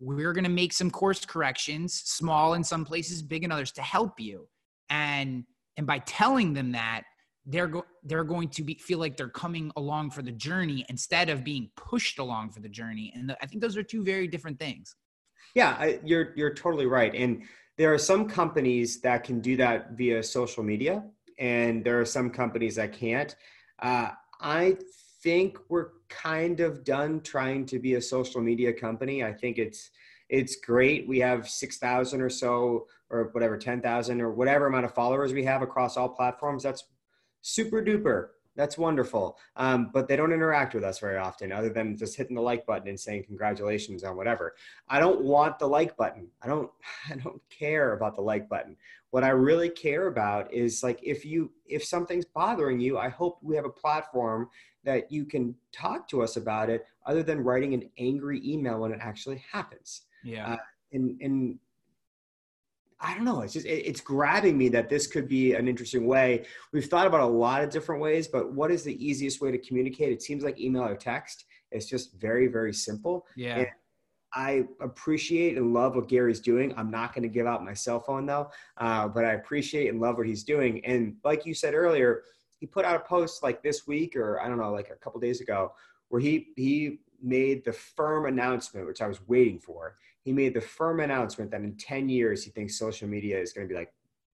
[0.00, 3.82] we're going to make some course corrections, small in some places, big in others, to
[3.82, 4.48] help you.
[4.90, 5.44] And
[5.76, 7.02] and by telling them that,
[7.46, 11.30] they're go- they're going to be feel like they're coming along for the journey instead
[11.30, 13.12] of being pushed along for the journey.
[13.14, 14.94] And the, I think those are two very different things.
[15.54, 17.14] Yeah, I, you're you're totally right.
[17.14, 17.42] And
[17.78, 21.04] there are some companies that can do that via social media
[21.38, 23.34] and there are some companies that can't.
[23.80, 24.10] Uh,
[24.40, 24.76] I
[25.22, 29.24] think we're kind of done trying to be a social media company.
[29.24, 29.90] I think it's
[30.28, 31.06] it's great.
[31.08, 35.32] We have six thousand or so, or whatever, ten thousand or whatever amount of followers
[35.32, 36.62] we have across all platforms.
[36.62, 36.84] That's
[37.40, 38.28] super duper.
[38.56, 39.36] That's wonderful.
[39.56, 42.64] Um, but they don't interact with us very often, other than just hitting the like
[42.66, 44.54] button and saying congratulations on whatever.
[44.88, 46.28] I don't want the like button.
[46.42, 46.70] I don't.
[47.10, 48.76] I don't care about the like button.
[49.14, 53.38] What I really care about is like if you if something's bothering you, I hope
[53.42, 54.48] we have a platform
[54.82, 58.90] that you can talk to us about it other than writing an angry email when
[58.90, 60.02] it actually happens.
[60.24, 60.54] Yeah.
[60.54, 60.56] Uh,
[60.94, 61.60] and and
[62.98, 63.42] I don't know.
[63.42, 66.44] It's just it, it's grabbing me that this could be an interesting way.
[66.72, 69.58] We've thought about a lot of different ways, but what is the easiest way to
[69.58, 70.10] communicate?
[70.10, 71.44] It seems like email or text.
[71.70, 73.26] It's just very very simple.
[73.36, 73.58] Yeah.
[73.58, 73.66] And
[74.34, 76.74] I appreciate and love what Gary's doing.
[76.76, 80.00] I'm not going to give out my cell phone though, uh, but I appreciate and
[80.00, 80.84] love what he's doing.
[80.84, 82.22] And like you said earlier,
[82.58, 85.20] he put out a post like this week or I don't know, like a couple
[85.20, 85.72] days ago,
[86.08, 89.96] where he he made the firm announcement, which I was waiting for.
[90.22, 93.66] He made the firm announcement that in 10 years he thinks social media is going
[93.66, 93.92] to be like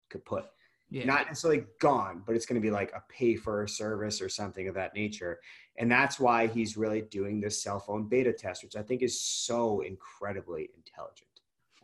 [0.10, 0.46] kaput.
[0.90, 1.06] Yeah.
[1.06, 4.70] Not necessarily gone, but it's going to be like a pay for service or something
[4.70, 5.40] of that nature.
[5.78, 9.20] And that's why he's really doing this cell phone beta test, which I think is
[9.22, 11.30] so incredibly intelligent.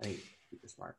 [0.01, 0.19] I think
[0.49, 0.97] super smart.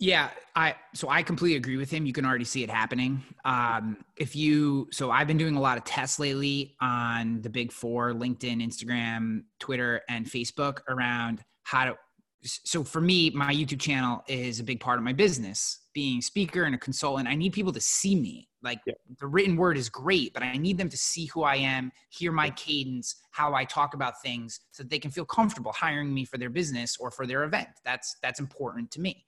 [0.00, 2.04] Yeah, I so I completely agree with him.
[2.04, 3.22] You can already see it happening.
[3.44, 7.70] Um, if you so I've been doing a lot of tests lately on the big
[7.70, 11.96] four, LinkedIn, Instagram, Twitter, and Facebook around how to
[12.44, 15.78] so for me, my YouTube channel is a big part of my business.
[15.94, 18.48] Being a speaker and a consultant, I need people to see me.
[18.62, 18.94] Like yeah.
[19.20, 22.32] the written word is great, but I need them to see who I am, hear
[22.32, 26.24] my cadence, how I talk about things, so that they can feel comfortable hiring me
[26.24, 27.68] for their business or for their event.
[27.84, 29.24] That's that's important to me.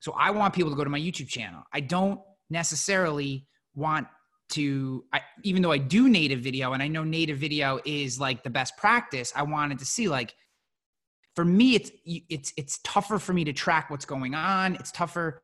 [0.00, 1.62] So I want people to go to my YouTube channel.
[1.72, 2.20] I don't
[2.50, 4.08] necessarily want
[4.48, 8.42] to I, even though I do native video and I know native video is like
[8.42, 10.34] the best practice, I wanted to see like
[11.36, 15.42] for me it's it's it's tougher for me to track what's going on it's tougher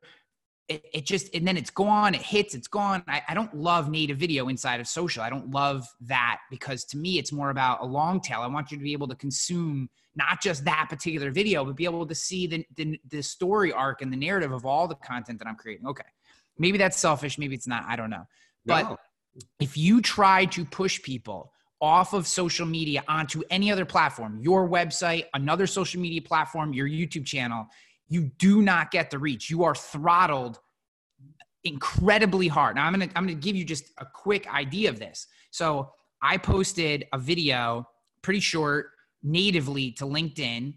[0.73, 3.03] it, it just and then it's gone it hits it's gone.
[3.07, 5.23] I, I don't love native video inside of social.
[5.23, 8.41] I don't love that because to me it's more about a long tail.
[8.41, 11.85] I want you to be able to consume not just that particular video but be
[11.85, 15.39] able to see the, the, the story arc and the narrative of all the content
[15.39, 15.87] that i'm creating.
[15.87, 16.03] Okay.
[16.57, 18.25] Maybe that's selfish maybe it's not i don't know.
[18.65, 18.97] But no.
[19.59, 21.51] if you try to push people
[21.81, 26.87] off of social media onto any other platform, your website, another social media platform, your
[26.87, 27.67] YouTube channel,
[28.07, 29.49] you do not get the reach.
[29.49, 30.59] You are throttled
[31.63, 32.75] incredibly hard.
[32.75, 35.27] Now I'm to I'm to give you just a quick idea of this.
[35.51, 35.91] So,
[36.21, 37.87] I posted a video
[38.21, 38.91] pretty short
[39.21, 40.73] natively to LinkedIn.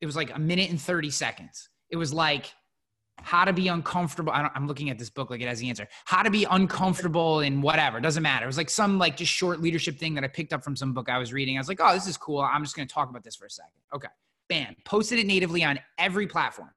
[0.00, 1.68] It was like a minute and 30 seconds.
[1.88, 2.52] It was like
[3.22, 4.32] how to be uncomfortable.
[4.32, 5.88] I am looking at this book like it has the answer.
[6.04, 8.00] How to be uncomfortable in whatever.
[8.00, 8.44] Doesn't matter.
[8.44, 10.92] It was like some like just short leadership thing that I picked up from some
[10.92, 11.56] book I was reading.
[11.56, 12.40] I was like, oh, this is cool.
[12.40, 13.72] I'm just to talk about this for a second.
[13.94, 14.08] Okay.
[14.48, 14.76] Bam.
[14.84, 16.70] Posted it natively on every platform.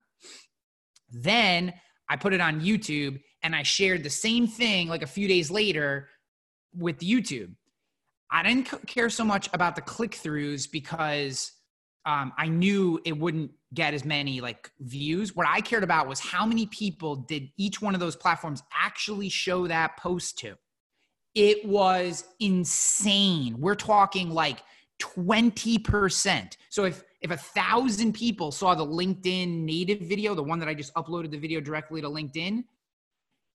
[1.11, 1.73] Then
[2.09, 5.51] I put it on YouTube and I shared the same thing like a few days
[5.51, 6.09] later
[6.75, 7.51] with YouTube.
[8.31, 11.51] I didn't care so much about the click throughs because
[12.05, 15.35] um, I knew it wouldn't get as many like views.
[15.35, 19.29] What I cared about was how many people did each one of those platforms actually
[19.29, 20.55] show that post to.
[21.35, 23.55] It was insane.
[23.59, 24.63] We're talking like
[24.99, 26.57] 20%.
[26.69, 30.73] So if if a thousand people saw the LinkedIn native video, the one that I
[30.73, 32.65] just uploaded the video directly to LinkedIn,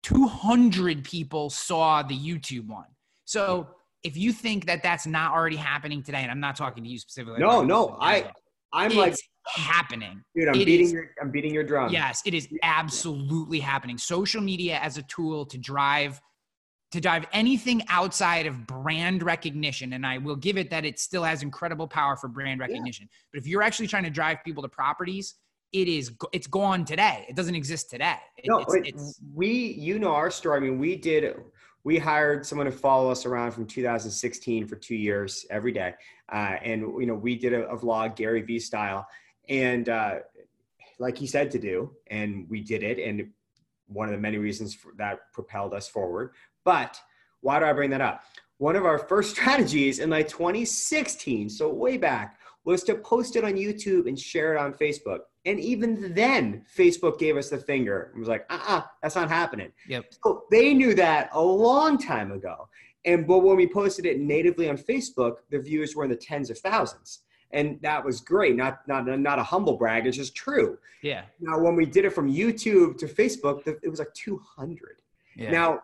[0.09, 2.87] 200 people saw the YouTube one.
[3.27, 3.69] So
[4.03, 6.99] if you think that that's not already happening today, and I'm not talking to you
[6.99, 7.41] specifically.
[7.41, 8.31] No, no, I,
[8.73, 10.23] I'm like happening.
[10.35, 11.93] Dude, I'm it beating is, your, I'm beating your drum.
[11.93, 13.99] Yes, it is absolutely happening.
[13.99, 16.19] Social media as a tool to drive,
[16.93, 21.23] to drive anything outside of brand recognition, and I will give it that it still
[21.23, 23.09] has incredible power for brand recognition.
[23.11, 23.19] Yeah.
[23.35, 25.35] But if you're actually trying to drive people to properties,
[25.73, 27.27] it is it's gone today.
[27.29, 28.17] It doesn't exist today.
[28.37, 30.57] It, no, it's, it's, we you know our story.
[30.57, 31.35] I mean, we did
[31.85, 35.95] we hired someone to follow us around from 2016 for two years every day.
[36.31, 39.07] Uh, and, you know, we did a, a vlog, Gary Vee style.
[39.49, 40.17] And uh,
[40.99, 42.99] like he said to do, and we did it.
[42.99, 43.31] And
[43.87, 46.33] one of the many reasons that propelled us forward.
[46.65, 47.01] But
[47.41, 48.23] why do I bring that up?
[48.59, 53.45] One of our first strategies in like 2016, so way back, was to post it
[53.45, 55.21] on YouTube and share it on Facebook.
[55.49, 59.15] And even then, Facebook gave us the finger and was like, uh uh-uh, uh that's
[59.15, 59.73] not happening.
[59.89, 60.05] Yep.
[60.23, 62.69] So they knew that a long time ago.
[63.07, 66.51] And but when we posted it natively on Facebook, the views were in the tens
[66.51, 67.21] of thousands.
[67.53, 68.57] And that was great.
[68.57, 70.77] Not not not a humble brag, it's just true.
[71.03, 71.23] Yeah.
[71.41, 75.01] Now when we did it from YouTube to Facebook, it was like 200.
[75.35, 75.51] Yeah.
[75.51, 75.83] Now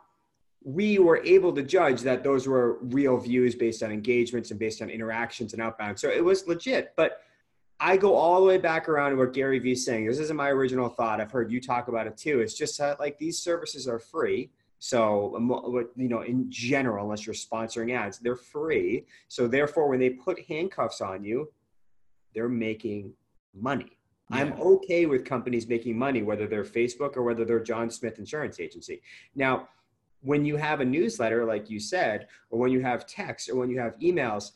[0.63, 4.83] we were able to judge that those were real views based on engagements and based
[4.83, 5.99] on interactions and outbound.
[5.99, 6.93] So it was legit.
[6.97, 7.21] But
[7.81, 10.07] I go all the way back around to what Gary Vee is saying.
[10.07, 11.21] This isn't my original thought.
[11.21, 12.41] I've heard you talk about it too.
[12.41, 14.51] It's just that like these services are free.
[14.79, 19.07] So, um, you know, in general, unless you're sponsoring ads, they're free.
[19.29, 21.51] So, therefore, when they put handcuffs on you,
[22.35, 23.13] they're making
[23.55, 23.97] money.
[24.31, 24.37] Yeah.
[24.37, 28.61] I'm okay with companies making money, whether they're Facebook or whether they're John Smith Insurance
[28.61, 29.01] Agency.
[29.35, 29.69] Now,
[30.21, 33.71] when you have a newsletter, like you said, or when you have text or when
[33.71, 34.53] you have emails,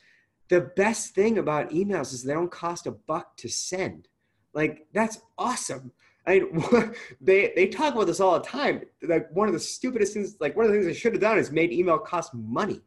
[0.49, 4.09] the best thing about emails is they don't cost a buck to send.
[4.55, 5.93] Like that's awesome.
[6.27, 8.83] I mean, they they talk about this all the time.
[9.03, 11.39] Like one of the stupidest things, like one of the things they should have done
[11.39, 12.81] is made email cost money.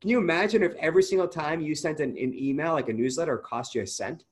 [0.00, 3.38] Can you imagine if every single time you sent an, an email, like a newsletter,
[3.38, 4.24] cost you a cent?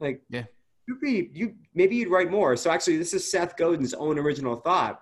[0.00, 0.44] Like, yeah,
[0.88, 2.56] you'd be you maybe you'd write more.
[2.56, 5.00] So actually, this is Seth Godin's own original thought.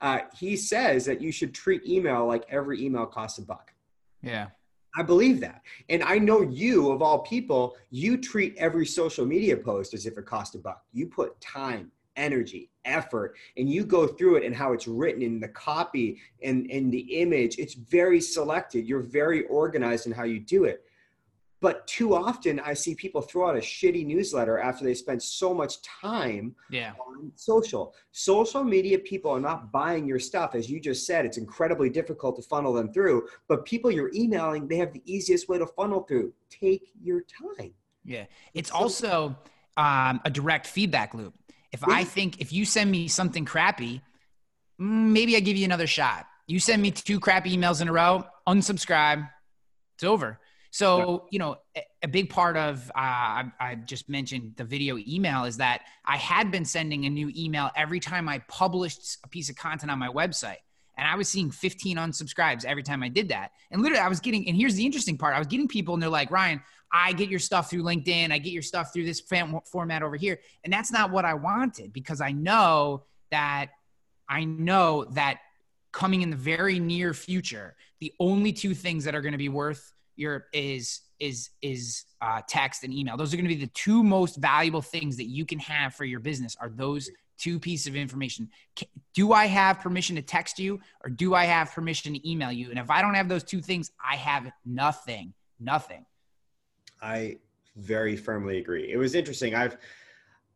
[0.00, 3.72] Uh, he says that you should treat email like every email costs a buck.
[4.22, 4.48] Yeah.
[4.98, 5.62] I believe that.
[5.88, 10.18] And I know you, of all people, you treat every social media post as if
[10.18, 10.82] it cost a buck.
[10.92, 15.38] You put time, energy, effort, and you go through it and how it's written in
[15.38, 17.58] the copy and in the image.
[17.58, 18.88] It's very selected.
[18.88, 20.82] You're very organized in how you do it.
[21.60, 25.52] But too often I see people throw out a shitty newsletter after they spend so
[25.52, 26.92] much time yeah.
[27.04, 27.94] on social.
[28.12, 30.54] Social media people are not buying your stuff.
[30.54, 33.26] As you just said, it's incredibly difficult to funnel them through.
[33.48, 36.32] But people you're emailing, they have the easiest way to funnel through.
[36.48, 37.74] Take your time.
[38.04, 38.26] Yeah.
[38.54, 39.36] It's also
[39.76, 41.34] um, a direct feedback loop.
[41.72, 44.00] If I think if you send me something crappy,
[44.80, 46.26] mm, maybe I give you another shot.
[46.46, 49.28] You send me two crappy emails in a row, unsubscribe,
[49.94, 50.40] it's over.
[50.78, 51.56] So, you know,
[52.04, 56.16] a big part of, uh, I, I, just mentioned the video email is that I
[56.16, 59.98] had been sending a new email every time I published a piece of content on
[59.98, 60.58] my website.
[60.96, 63.50] And I was seeing 15 unsubscribes every time I did that.
[63.72, 66.02] And literally, I was getting, and here's the interesting part I was getting people, and
[66.02, 66.62] they're like, Ryan,
[66.92, 68.30] I get your stuff through LinkedIn.
[68.30, 69.20] I get your stuff through this
[69.72, 70.38] format over here.
[70.62, 73.02] And that's not what I wanted because I know
[73.32, 73.70] that
[74.28, 75.40] I know that
[75.90, 79.48] coming in the very near future, the only two things that are going to be
[79.48, 83.16] worth your is is is uh, text and email.
[83.16, 86.04] Those are going to be the two most valuable things that you can have for
[86.04, 86.56] your business.
[86.60, 88.48] Are those two pieces of information?
[89.14, 92.70] Do I have permission to text you, or do I have permission to email you?
[92.70, 95.32] And if I don't have those two things, I have nothing.
[95.60, 96.04] Nothing.
[97.02, 97.38] I
[97.76, 98.92] very firmly agree.
[98.92, 99.54] It was interesting.
[99.54, 99.76] I've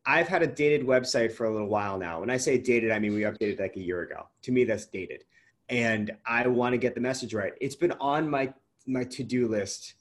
[0.04, 2.20] I've had a dated website for a little while now.
[2.20, 4.28] When I say dated, I mean we updated like a year ago.
[4.42, 5.24] To me, that's dated.
[5.68, 7.52] And I want to get the message right.
[7.60, 8.52] It's been on my
[8.86, 9.94] my to-do list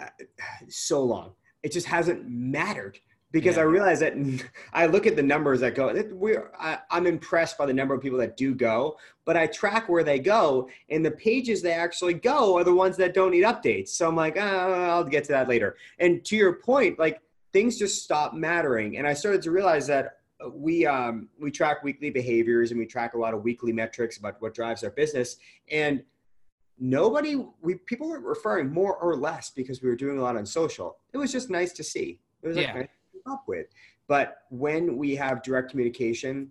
[0.00, 0.06] uh,
[0.68, 1.32] so long.
[1.62, 2.98] It just hasn't mattered
[3.34, 3.62] because yeah.
[3.62, 4.14] I realize that
[4.72, 5.92] I look at the numbers that go.
[6.12, 9.46] We're I, am I'm impressed by the number of people that do go, but I
[9.48, 13.32] track where they go, and the pages they actually go are the ones that don't
[13.32, 13.88] need updates.
[13.88, 15.76] So I'm like, oh, I'll get to that later.
[15.98, 17.20] And to your point, like
[17.52, 20.18] things just stop mattering, and I started to realize that
[20.52, 24.40] we um, we track weekly behaviors and we track a lot of weekly metrics about
[24.40, 25.36] what drives our business
[25.70, 26.02] and
[26.78, 30.46] nobody we people were referring more or less because we were doing a lot on
[30.46, 30.98] social.
[31.12, 32.20] It was just nice to see.
[32.42, 32.88] It was like nice
[33.24, 33.66] to up with.
[34.06, 36.50] But when we have direct communication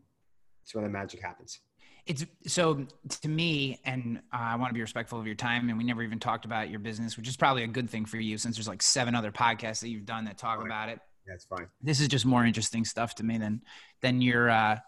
[0.63, 1.59] it's when the magic happens.
[2.05, 2.85] It's so
[3.21, 6.03] to me and uh, i want to be respectful of your time and we never
[6.03, 8.67] even talked about your business which is probably a good thing for you since there's
[8.67, 10.65] like seven other podcasts that you've done that talk fine.
[10.65, 10.99] about it.
[11.25, 11.67] That's fine.
[11.81, 13.61] This is just more interesting stuff to me than
[14.01, 14.79] than your uh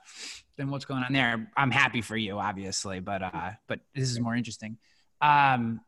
[0.57, 1.49] than what's going on there.
[1.55, 4.77] I'm happy for you obviously but uh but this is more interesting
[5.21, 5.81] um,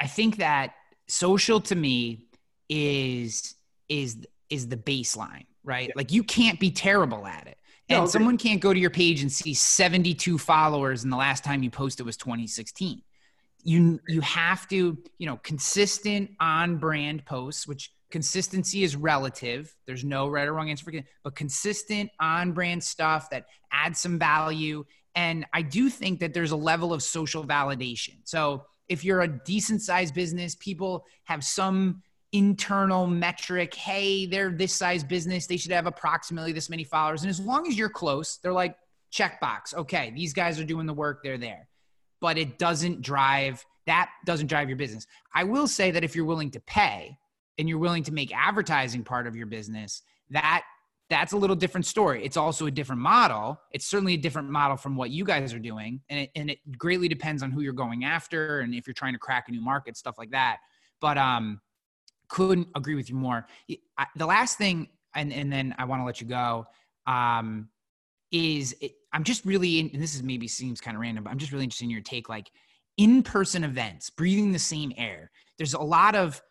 [0.00, 0.74] I think that
[1.08, 2.26] social to me
[2.68, 3.54] is
[3.88, 4.18] is
[4.50, 5.88] is the baseline, right?
[5.88, 5.94] Yeah.
[5.96, 7.58] Like you can't be terrible at it.
[7.88, 11.42] And no, someone can't go to your page and see 72 followers and the last
[11.42, 13.02] time you posted was 2016.
[13.64, 19.74] You you have to, you know, consistent on brand posts, which consistency is relative.
[19.86, 24.00] There's no right or wrong answer for it, but consistent on brand stuff that adds
[24.00, 24.84] some value
[25.18, 28.18] and I do think that there's a level of social validation.
[28.22, 33.74] So if you're a decent sized business, people have some internal metric.
[33.74, 35.48] Hey, they're this size business.
[35.48, 37.22] They should have approximately this many followers.
[37.22, 38.76] And as long as you're close, they're like,
[39.12, 39.74] checkbox.
[39.74, 41.24] Okay, these guys are doing the work.
[41.24, 41.66] They're there.
[42.20, 45.04] But it doesn't drive, that doesn't drive your business.
[45.34, 47.18] I will say that if you're willing to pay
[47.58, 50.62] and you're willing to make advertising part of your business, that
[51.10, 52.24] that's a little different story.
[52.24, 53.58] It's also a different model.
[53.72, 56.00] It's certainly a different model from what you guys are doing.
[56.10, 59.14] And it, and it greatly depends on who you're going after and if you're trying
[59.14, 60.58] to crack a new market, stuff like that.
[61.00, 61.60] But um,
[62.28, 63.46] couldn't agree with you more.
[63.96, 66.66] I, the last thing, and, and then I want to let you go,
[67.06, 67.68] um,
[68.30, 71.38] is it, I'm just really, and this is maybe seems kind of random, but I'm
[71.38, 72.50] just really interested in your take like
[72.98, 75.30] in person events, breathing the same air.
[75.56, 76.42] There's a lot of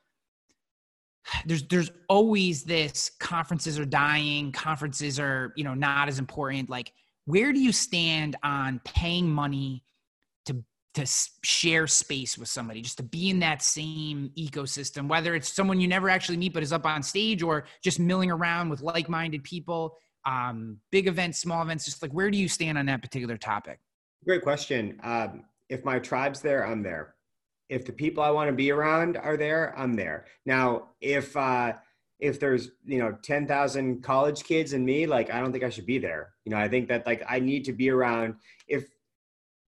[1.46, 6.92] there's there's always this conferences are dying conferences are you know not as important like
[7.26, 9.84] where do you stand on paying money
[10.46, 10.64] to
[10.94, 11.06] to
[11.44, 15.88] share space with somebody, just to be in that same ecosystem, whether it's someone you
[15.88, 19.44] never actually meet but is up on stage or just milling around with like minded
[19.44, 23.38] people, um, big events, small events, just like where do you stand on that particular
[23.38, 23.78] topic?
[24.26, 25.00] Great question.
[25.04, 27.14] Um, if my tribe's there, I'm there.
[27.70, 30.26] If the people I want to be around are there, I'm there.
[30.46, 31.74] Now, if, uh,
[32.20, 35.86] if there's you know 10,000 college kids and me like I don't think I should
[35.86, 36.34] be there.
[36.46, 38.36] You know, I think that like I need to be around
[38.68, 38.88] if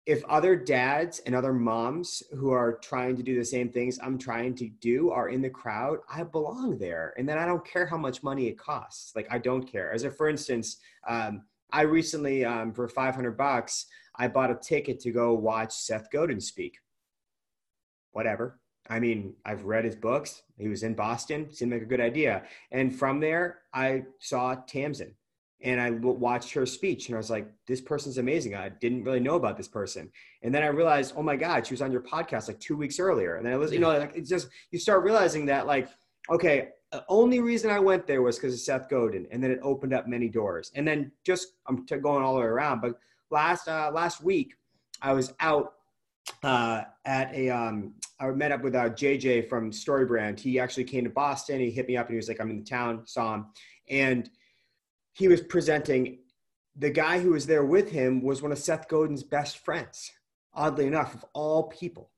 [0.07, 4.19] if other dads and other moms who are trying to do the same things I'm
[4.19, 7.13] trying to do are in the crowd, I belong there.
[7.19, 9.17] And then I don't care how much money it costs.
[9.17, 9.93] Like I don't care.
[9.93, 10.77] As a for instance,
[11.09, 11.43] um,
[11.73, 16.41] I recently um, for 500 bucks, I bought a ticket to go watch Seth Godin
[16.41, 16.79] speak.
[18.17, 18.59] Whatever.
[18.89, 20.43] I mean, I've read his books.
[20.57, 21.53] He was in Boston.
[21.53, 22.45] Seemed like a good idea.
[22.71, 25.15] And from there, I saw Tamsen
[25.63, 28.55] and I watched her speech and I was like, this person's amazing.
[28.55, 30.11] I didn't really know about this person.
[30.43, 32.99] And then I realized, oh my God, she was on your podcast like two weeks
[32.99, 33.37] earlier.
[33.37, 35.89] And then I was, you know, like it's just, you start realizing that like,
[36.31, 39.27] okay, the only reason I went there was because of Seth Godin.
[39.31, 40.73] And then it opened up many doors.
[40.75, 42.81] And then just, I'm going all the way around.
[42.81, 42.95] But
[43.31, 44.55] last, uh, last week
[45.03, 45.75] I was out
[46.43, 50.41] uh, at a, um, I met up with uh, JJ from Storybrand.
[50.41, 51.61] He actually came to Boston.
[51.61, 53.47] He hit me up and he was like, I'm in the town, saw him.
[53.89, 54.31] And
[55.13, 56.19] he was presenting
[56.77, 60.13] the guy who was there with him was one of Seth Godin's best friends,
[60.55, 62.11] oddly enough, of all people.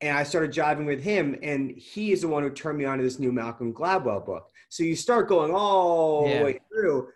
[0.00, 2.98] And I started jiving with him, and he is the one who turned me on
[2.98, 4.50] to this new Malcolm Gladwell book.
[4.68, 6.38] So you start going all yeah.
[6.38, 7.08] the way through.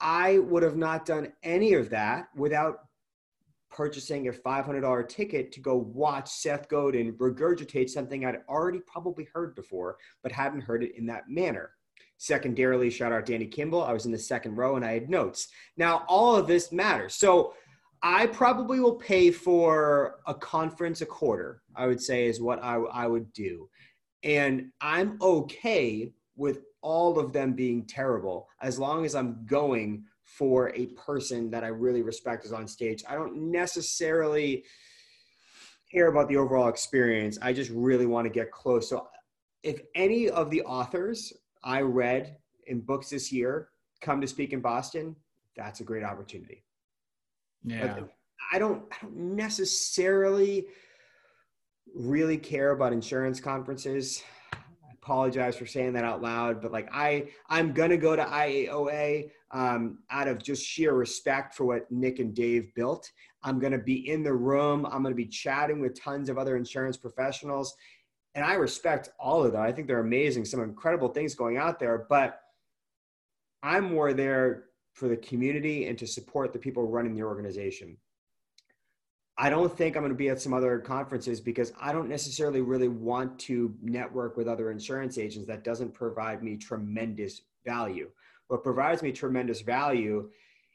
[0.00, 2.80] I would have not done any of that without
[3.72, 9.54] purchasing a $500 ticket to go watch Seth Godin regurgitate something I'd already probably heard
[9.54, 11.70] before, but hadn't heard it in that manner.
[12.18, 13.82] Secondarily, shout out Danny Kimball.
[13.82, 15.48] I was in the second row and I had notes.
[15.76, 17.14] Now, all of this matters.
[17.16, 17.54] So
[18.02, 22.74] I probably will pay for a conference a quarter, I would say, is what I,
[22.74, 23.68] I would do.
[24.22, 30.04] And I'm okay with all of them being terrible as long as I'm going
[30.38, 33.04] for a person that I really respect is on stage.
[33.08, 34.64] I don't necessarily
[35.92, 37.38] care about the overall experience.
[37.42, 38.88] I just really want to get close.
[38.88, 39.08] So
[39.62, 43.68] if any of the authors I read in books this year
[44.00, 45.16] come to speak in Boston,
[45.54, 46.64] that's a great opportunity.
[47.62, 47.82] Yeah.
[47.82, 48.10] I don't,
[48.54, 50.66] I don't necessarily
[51.94, 54.22] really care about insurance conferences.
[54.54, 54.58] I
[54.94, 59.98] apologize for saying that out loud, but like I, I'm gonna go to IAOA um,
[60.10, 63.10] out of just sheer respect for what Nick and Dave built.
[63.42, 64.86] I'm gonna be in the room.
[64.86, 67.74] I'm gonna be chatting with tons of other insurance professionals,
[68.34, 69.62] and I respect all of them.
[69.62, 72.40] I think they're amazing, some incredible things going out there, but
[73.62, 77.96] I'm more there for the community and to support the people running the organization.
[79.38, 82.60] I don't think I'm going to be at some other conferences because I don't necessarily
[82.60, 88.10] really want to network with other insurance agents that doesn't provide me tremendous value.
[88.48, 90.30] What provides me tremendous value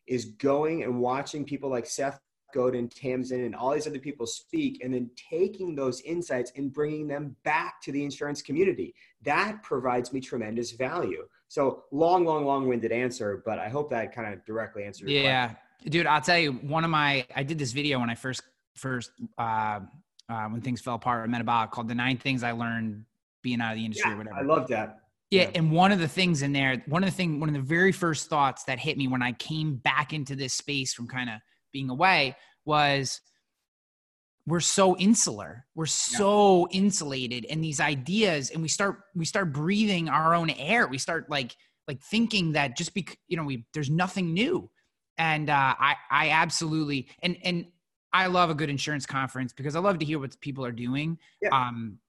[0.08, 2.20] is going and watching people like Seth
[2.54, 7.08] Godin, Tamsen, and all these other people speak, and then taking those insights and bringing
[7.08, 8.96] them back to the insurance community.
[9.24, 11.28] That provides me tremendous value.
[11.50, 15.10] So long, long, long-winded answer, but I hope that kind of directly answered.
[15.10, 15.56] Yeah,
[15.88, 18.42] dude, I'll tell you, one of my, I did this video when I first,
[18.76, 19.82] first, uh,
[20.30, 23.06] uh, when things fell apart at Metabolic called the nine things I learned
[23.42, 24.36] being out of the industry yeah, or whatever.
[24.38, 25.00] I love that.
[25.30, 27.56] Yeah, yeah, and one of the things in there, one of the thing, one of
[27.56, 31.08] the very first thoughts that hit me when I came back into this space from
[31.08, 31.36] kind of
[31.74, 33.20] being away was
[34.48, 35.66] we're so insular.
[35.76, 36.78] We're so yeah.
[36.80, 40.88] insulated in these ideas and we start we start breathing our own air.
[40.88, 41.54] We start like
[41.88, 44.70] like thinking that just be you know we there's nothing new.
[45.18, 47.66] And uh, i i absolutely and and
[48.14, 51.18] i love a good insurance conference because i love to hear what people are doing.
[51.42, 51.50] Yeah.
[51.50, 52.00] um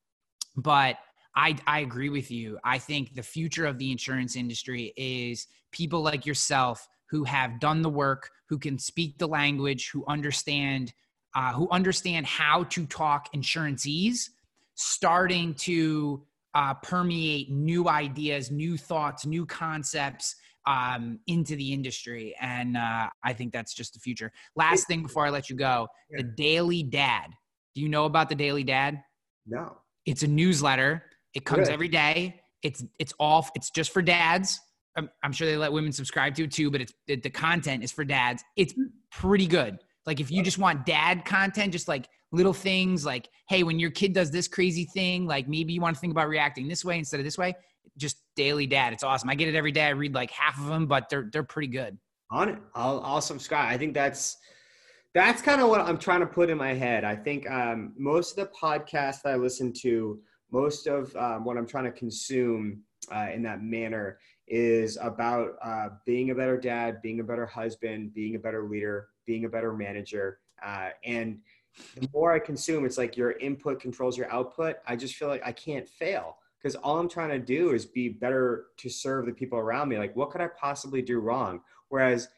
[0.57, 0.97] but
[1.39, 2.59] I, I agree with you.
[2.65, 7.81] I think the future of the insurance industry is people like yourself who have done
[7.81, 10.93] the work, who can speak the language, who understand
[11.37, 14.31] uh, who understand how to talk insuranceese,
[14.75, 16.25] starting to
[16.55, 20.35] uh, permeate new ideas, new thoughts, new concepts
[20.67, 22.35] um, into the industry.
[22.41, 24.33] And uh, I think that's just the future.
[24.57, 27.29] Last thing before I let you go the Daily Dad.
[27.77, 29.01] Do you know about the Daily Dad?
[29.47, 29.77] No.
[30.05, 31.05] It's a newsletter.
[31.35, 32.41] It comes every day.
[32.63, 34.61] It's it's all it's just for dads.
[34.97, 37.85] I'm, I'm sure they let women subscribe to it too, but it's it, the content
[37.85, 38.43] is for dads.
[38.57, 38.75] It's
[39.13, 39.79] pretty good.
[40.07, 43.91] Like if you just want dad content, just like little things like, hey, when your
[43.91, 46.99] kid does this crazy thing, like maybe you want to think about reacting this way
[46.99, 47.55] instead of this way.
[47.97, 48.93] Just daily dad.
[48.93, 49.29] It's awesome.
[49.29, 49.85] I get it every day.
[49.85, 51.99] I read like half of them, but they're they're pretty good.
[52.31, 52.59] On it.
[52.75, 53.73] I'll I'll subscribe.
[53.73, 54.37] I think that's
[55.15, 57.05] that's kind of what I'm trying to put in my head.
[57.05, 60.21] I think um, most of the podcasts that I listen to,
[60.51, 62.83] most of um, what I'm trying to consume
[63.15, 68.15] uh, in that manner is about uh, being a better dad, being a better husband,
[68.15, 70.41] being a better leader, being a better manager.
[70.65, 71.39] Uh, and
[71.97, 74.77] the more I consume, it's like your input controls your output.
[74.87, 78.09] I just feel like I can't fail because all I'm trying to do is be
[78.09, 79.99] better to serve the people around me.
[79.99, 81.61] Like, what could I possibly do wrong?
[81.89, 82.29] Whereas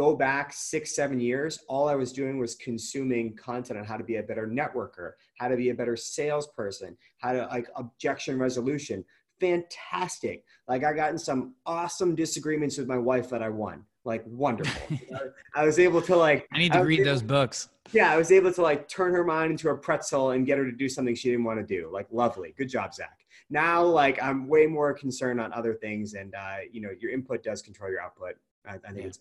[0.00, 4.04] go back six, seven years, all I was doing was consuming content on how to
[4.04, 9.04] be a better networker, how to be a better salesperson, how to like objection resolution.
[9.40, 10.42] Fantastic.
[10.66, 13.84] Like I got in some awesome disagreements with my wife that I won.
[14.06, 14.98] Like wonderful.
[15.54, 17.68] I was able to like I need to I read able, those books.
[17.92, 20.64] Yeah, I was able to like turn her mind into a pretzel and get her
[20.64, 21.90] to do something she didn't want to do.
[21.92, 22.54] Like lovely.
[22.56, 23.18] Good job, Zach.
[23.50, 27.42] Now like I'm way more concerned on other things and uh, you know, your input
[27.42, 28.36] does control your output.
[28.66, 29.06] I, I think yeah.
[29.06, 29.20] it's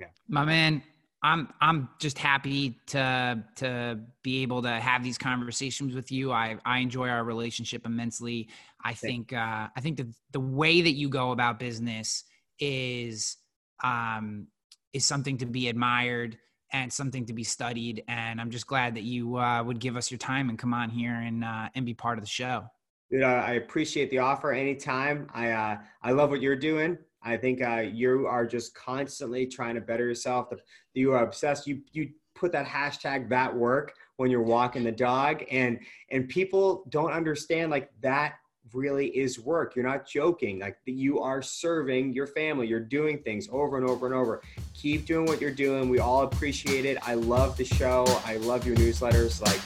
[0.00, 0.06] yeah.
[0.28, 0.82] My man,
[1.22, 6.32] I'm I'm just happy to to be able to have these conversations with you.
[6.32, 8.48] I I enjoy our relationship immensely.
[8.82, 12.24] I think uh, I think the the way that you go about business
[12.58, 13.36] is
[13.84, 14.46] um,
[14.92, 16.38] is something to be admired
[16.72, 18.04] and something to be studied.
[18.08, 20.88] And I'm just glad that you uh, would give us your time and come on
[20.88, 22.64] here and uh, and be part of the show.
[23.10, 25.28] Dude, I appreciate the offer anytime.
[25.34, 26.96] I uh, I love what you're doing.
[27.22, 30.52] I think uh, you are just constantly trying to better yourself.
[30.94, 31.66] You are obsessed.
[31.66, 35.78] You you put that hashtag that work when you're walking the dog, and
[36.10, 38.34] and people don't understand like that
[38.72, 39.74] really is work.
[39.74, 40.60] You're not joking.
[40.60, 42.66] Like you are serving your family.
[42.66, 44.42] You're doing things over and over and over.
[44.74, 45.88] Keep doing what you're doing.
[45.88, 46.96] We all appreciate it.
[47.06, 48.04] I love the show.
[48.24, 49.40] I love your newsletters.
[49.40, 49.60] Like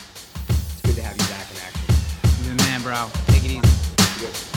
[0.48, 2.44] it's good to have you back in action.
[2.44, 3.09] You're the man, bro.
[3.26, 4.53] Take it easy.